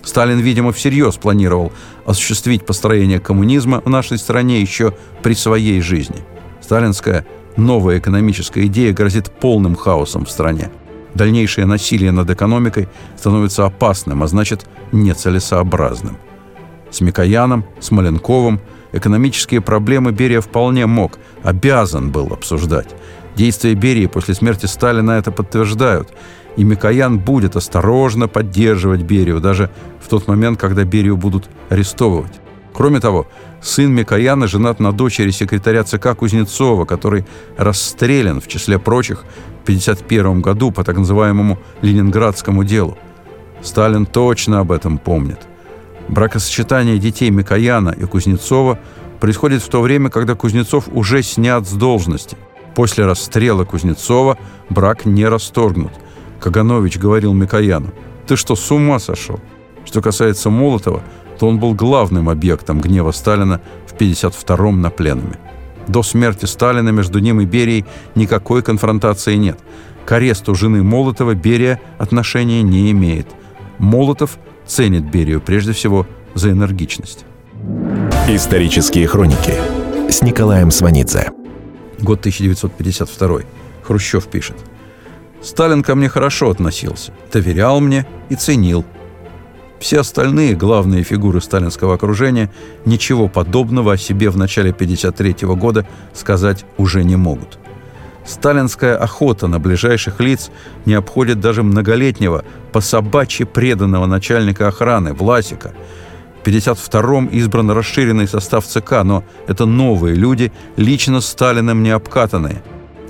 Сталин, 0.04 0.40
видимо, 0.40 0.72
всерьез 0.72 1.16
планировал 1.16 1.72
осуществить 2.06 2.66
построение 2.66 3.20
коммунизма 3.20 3.82
в 3.84 3.90
нашей 3.90 4.18
стране 4.18 4.62
еще 4.62 4.96
при 5.22 5.34
своей 5.34 5.82
жизни. 5.82 6.24
Сталинская 6.62 7.26
новая 7.58 8.00
экономическая 8.00 8.66
идея 8.66 8.94
грозит 8.94 9.32
полным 9.32 9.76
хаосом 9.76 10.26
в 10.26 10.32
стране. 10.32 10.70
Дальнейшее 11.14 11.66
насилие 11.66 12.12
над 12.12 12.30
экономикой 12.30 12.88
становится 13.18 13.66
опасным, 13.66 14.24
а 14.24 14.28
значит 14.28 14.66
нецелесообразным. 14.92 16.18
С 16.90 17.02
Микояном, 17.02 17.66
с 17.80 17.92
Маленковым 17.92 18.62
экономические 18.92 19.62
проблемы 19.62 20.12
Берия 20.12 20.42
вполне 20.42 20.86
мог, 20.86 21.20
обязан 21.44 22.12
был 22.12 22.34
обсуждать. 22.34 22.90
Действия 23.36 23.74
Берии 23.74 24.08
после 24.08 24.34
смерти 24.34 24.66
Сталина 24.66 25.12
это 25.12 25.32
подтверждают. 25.32 26.10
И 26.58 26.66
Микоян 26.66 27.18
будет 27.18 27.56
осторожно 27.56 28.28
поддерживать 28.28 29.04
Берию, 29.04 29.40
даже 29.40 29.70
в 30.02 30.10
тот 30.10 30.28
момент, 30.28 30.60
когда 30.60 30.84
Берию 30.84 31.16
будут 31.16 31.50
арестовывать. 31.70 32.42
Кроме 32.74 33.00
того, 33.00 33.28
сын 33.62 33.94
Микояна 33.94 34.48
женат 34.48 34.80
на 34.80 34.92
дочери 34.92 35.32
секретаря 35.32 35.84
ЦК 35.84 36.16
Кузнецова, 36.16 36.86
который 36.86 37.26
расстрелян, 37.58 38.40
в 38.40 38.48
числе 38.48 38.80
прочих, 38.80 39.24
в 39.60 39.64
1951 39.64 40.42
году 40.42 40.72
по 40.72 40.84
так 40.84 40.98
называемому 40.98 41.60
Ленинградскому 41.82 42.64
делу. 42.64 42.98
Сталин 43.62 44.06
точно 44.06 44.60
об 44.60 44.72
этом 44.72 44.98
помнит. 44.98 45.40
Бракосочетание 46.08 46.98
детей 46.98 47.30
Микояна 47.30 47.90
и 47.90 48.06
Кузнецова 48.06 48.80
происходит 49.20 49.62
в 49.62 49.70
то 49.70 49.82
время, 49.82 50.10
когда 50.10 50.36
Кузнецов 50.36 50.88
уже 50.92 51.22
снят 51.22 51.68
с 51.68 51.74
должности. 51.74 52.38
После 52.74 53.06
расстрела 53.06 53.66
Кузнецова 53.66 54.38
брак 54.70 55.06
не 55.06 55.26
расторгнут. 55.26 55.92
Каганович 56.40 56.98
говорил 56.98 57.34
Микояну, 57.34 57.92
«Ты 58.26 58.36
что, 58.36 58.56
с 58.56 58.72
ума 58.72 58.98
сошел?» 58.98 59.40
Что 59.86 60.02
касается 60.02 60.50
Молотова, 60.50 61.04
то 61.42 61.48
он 61.48 61.58
был 61.58 61.74
главным 61.74 62.30
объектом 62.30 62.80
гнева 62.80 63.10
Сталина 63.10 63.62
в 63.88 63.96
1952-м 63.96 64.80
на 64.80 64.92
пленуме. 64.92 65.40
До 65.88 66.04
смерти 66.04 66.46
Сталина 66.46 66.90
между 66.90 67.18
ним 67.18 67.42
и 67.42 67.46
Берией 67.46 67.84
никакой 68.14 68.62
конфронтации 68.62 69.38
нет. 69.38 69.58
К 70.06 70.12
аресту 70.12 70.54
жены 70.54 70.84
Молотова 70.84 71.34
Берия 71.34 71.82
отношения 71.98 72.62
не 72.62 72.92
имеет. 72.92 73.26
Молотов– 73.80 74.38
ценит 74.68 75.10
Берию 75.10 75.42
прежде 75.42 75.72
всего 75.72 76.06
за 76.36 76.52
энергичность. 76.52 77.26
Исторические 78.28 79.08
хроники 79.08 79.56
с 80.12 80.22
Николаем 80.22 80.70
Сванидзе. 80.70 81.32
Год 82.02 82.20
1952. 82.20 83.40
Хрущев 83.82 84.28
пишет. 84.28 84.58
«Сталин 85.42 85.82
ко 85.82 85.96
мне 85.96 86.08
хорошо 86.08 86.52
относился, 86.52 87.12
доверял 87.34 87.80
мне 87.80 88.06
и 88.30 88.36
ценил. 88.36 88.86
Все 89.82 90.02
остальные 90.02 90.54
главные 90.54 91.02
фигуры 91.02 91.42
сталинского 91.42 91.96
окружения 91.96 92.52
ничего 92.86 93.28
подобного 93.28 93.94
о 93.94 93.98
себе 93.98 94.30
в 94.30 94.38
начале 94.38 94.70
1953 94.70 95.48
года 95.56 95.88
сказать 96.14 96.66
уже 96.78 97.04
не 97.04 97.16
могут. 97.16 97.58
Сталинская 98.24 98.96
охота 98.96 99.48
на 99.48 99.60
ближайших 99.60 100.20
лиц 100.20 100.52
не 100.86 100.94
обходит 100.94 101.40
даже 101.40 101.64
многолетнего, 101.64 102.46
по-собачьи 102.72 103.44
преданного 103.44 104.06
начальника 104.06 104.68
охраны 104.68 105.14
Власика. 105.14 105.74
В 106.44 106.48
52-м 106.48 107.26
избран 107.26 107.72
расширенный 107.72 108.28
состав 108.28 108.68
ЦК, 108.68 109.02
но 109.04 109.24
это 109.48 109.66
новые 109.66 110.14
люди, 110.14 110.52
лично 110.78 111.22
Сталиным 111.22 111.82
не 111.82 111.90
обкатанные. 111.90 112.62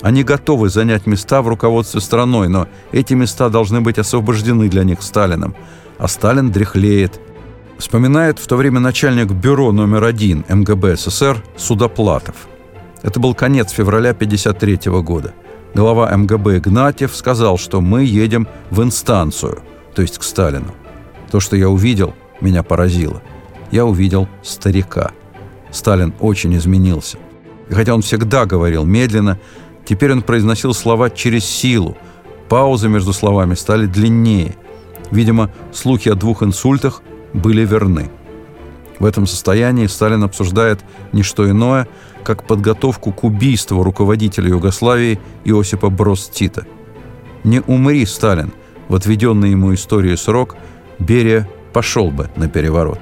Они 0.01 0.23
готовы 0.23 0.69
занять 0.69 1.05
места 1.05 1.41
в 1.41 1.47
руководстве 1.47 2.01
страной, 2.01 2.47
но 2.47 2.67
эти 2.91 3.13
места 3.13 3.49
должны 3.49 3.81
быть 3.81 3.99
освобождены 3.99 4.67
для 4.69 4.83
них 4.83 5.01
Сталином. 5.01 5.55
А 5.97 6.07
Сталин 6.07 6.51
дряхлеет. 6.51 7.19
Вспоминает 7.77 8.39
в 8.39 8.47
то 8.47 8.55
время 8.55 8.79
начальник 8.79 9.31
бюро 9.31 9.71
номер 9.71 10.03
один 10.03 10.45
МГБ 10.49 10.97
СССР 10.97 11.43
Судоплатов– 11.55 12.35
это 13.03 13.19
был 13.19 13.33
конец 13.33 13.71
февраля 13.71 14.11
1953 14.11 14.91
года. 15.01 15.33
Глава 15.73 16.15
МГБ 16.15 16.57
Игнатьев 16.57 17.15
сказал, 17.15 17.57
что 17.57 17.81
мы 17.81 18.03
едем 18.03 18.47
в 18.69 18.83
инстанцию, 18.83 19.63
то 19.95 20.01
есть 20.01 20.17
к 20.17 20.23
Сталину. 20.23 20.75
То, 21.31 21.39
что 21.39 21.55
я 21.55 21.69
увидел, 21.69 22.13
меня 22.41 22.61
поразило. 22.61 23.21
я 23.71 23.85
увидел 23.85 24.27
старика. 24.43 25.11
Сталин 25.71 26.13
очень 26.19 26.55
изменился. 26.57 27.17
И 27.69 27.73
хотя 27.73 27.95
он 27.95 28.01
всегда 28.01 28.45
говорил 28.45 28.83
медленно, 28.83 29.39
теперь 29.91 30.13
он 30.13 30.21
произносил 30.21 30.73
слова 30.73 31.09
через 31.09 31.43
силу. 31.43 31.97
Паузы 32.47 32.87
между 32.87 33.11
словами 33.11 33.55
стали 33.55 33.87
длиннее. 33.87 34.55
Видимо, 35.11 35.51
слухи 35.73 36.07
о 36.07 36.15
двух 36.15 36.43
инсультах 36.43 37.01
были 37.33 37.65
верны. 37.65 38.09
В 38.99 39.05
этом 39.05 39.27
состоянии 39.27 39.87
Сталин 39.87 40.23
обсуждает 40.23 40.79
не 41.11 41.23
что 41.23 41.49
иное, 41.49 41.89
как 42.23 42.47
подготовку 42.47 43.11
к 43.11 43.25
убийству 43.25 43.83
руководителя 43.83 44.47
Югославии 44.47 45.19
Иосипа 45.43 45.89
Брос 45.89 46.29
Тита. 46.29 46.65
Не 47.43 47.59
умри, 47.59 48.05
Сталин, 48.05 48.53
в 48.87 48.95
отведенный 48.95 49.51
ему 49.51 49.73
истории 49.73 50.15
срок, 50.15 50.55
Берия 50.99 51.49
пошел 51.73 52.11
бы 52.11 52.29
на 52.37 52.47
переворот. 52.47 53.01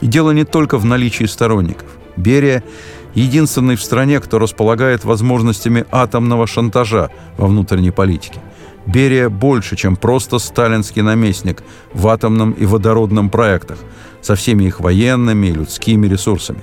И 0.00 0.08
дело 0.08 0.32
не 0.32 0.44
только 0.44 0.76
в 0.76 0.84
наличии 0.84 1.26
сторонников. 1.26 1.86
Берия– 2.16 2.64
единственный 3.20 3.76
в 3.76 3.82
стране, 3.82 4.20
кто 4.20 4.38
располагает 4.38 5.04
возможностями 5.04 5.86
атомного 5.90 6.46
шантажа 6.46 7.10
во 7.36 7.46
внутренней 7.46 7.90
политике. 7.90 8.40
Берия 8.86 9.28
больше, 9.28 9.74
чем 9.74 9.96
просто 9.96 10.38
сталинский 10.38 11.02
наместник 11.02 11.62
в 11.92 12.06
атомном 12.06 12.52
и 12.52 12.64
водородном 12.66 13.30
проектах, 13.30 13.78
со 14.22 14.36
всеми 14.36 14.64
их 14.64 14.80
военными 14.80 15.48
и 15.48 15.52
людскими 15.52 16.06
ресурсами. 16.06 16.60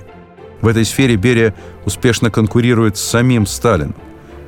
В 0.62 0.68
этой 0.68 0.84
сфере 0.84 1.16
Берия 1.16 1.54
успешно 1.84 2.30
конкурирует 2.30 2.96
с 2.96 3.02
самим 3.02 3.46
Сталином. 3.46 3.96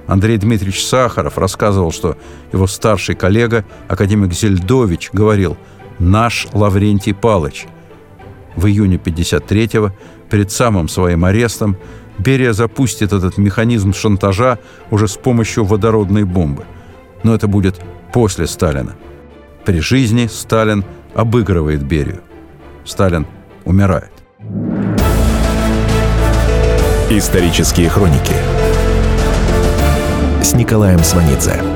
Андрей 0.06 0.38
Дмитриевич 0.38 0.84
Сахаров 0.84 1.36
рассказывал, 1.36 1.90
что 1.92 2.16
его 2.52 2.66
старший 2.66 3.16
коллега, 3.16 3.64
академик 3.88 4.32
Зельдович, 4.32 5.10
говорил 5.12 5.58
«наш 5.98 6.46
Лаврентий 6.52 7.12
Палыч». 7.12 7.66
В 8.54 8.66
июне 8.66 8.96
53-го, 8.96 9.92
перед 10.30 10.50
самым 10.50 10.88
своим 10.88 11.24
арестом, 11.24 11.76
Берия 12.18 12.52
запустит 12.52 13.12
этот 13.12 13.38
механизм 13.38 13.92
шантажа 13.92 14.58
уже 14.90 15.08
с 15.08 15.16
помощью 15.16 15.64
водородной 15.64 16.24
бомбы. 16.24 16.64
Но 17.22 17.34
это 17.34 17.46
будет 17.46 17.80
после 18.12 18.46
Сталина. 18.46 18.94
При 19.64 19.80
жизни 19.80 20.26
Сталин 20.26 20.84
обыгрывает 21.14 21.82
Берию. 21.82 22.20
Сталин 22.84 23.26
умирает. 23.64 24.12
Исторические 27.10 27.88
хроники 27.88 28.34
с 30.42 30.54
Николаем 30.54 31.02
Сванидзе. 31.02 31.75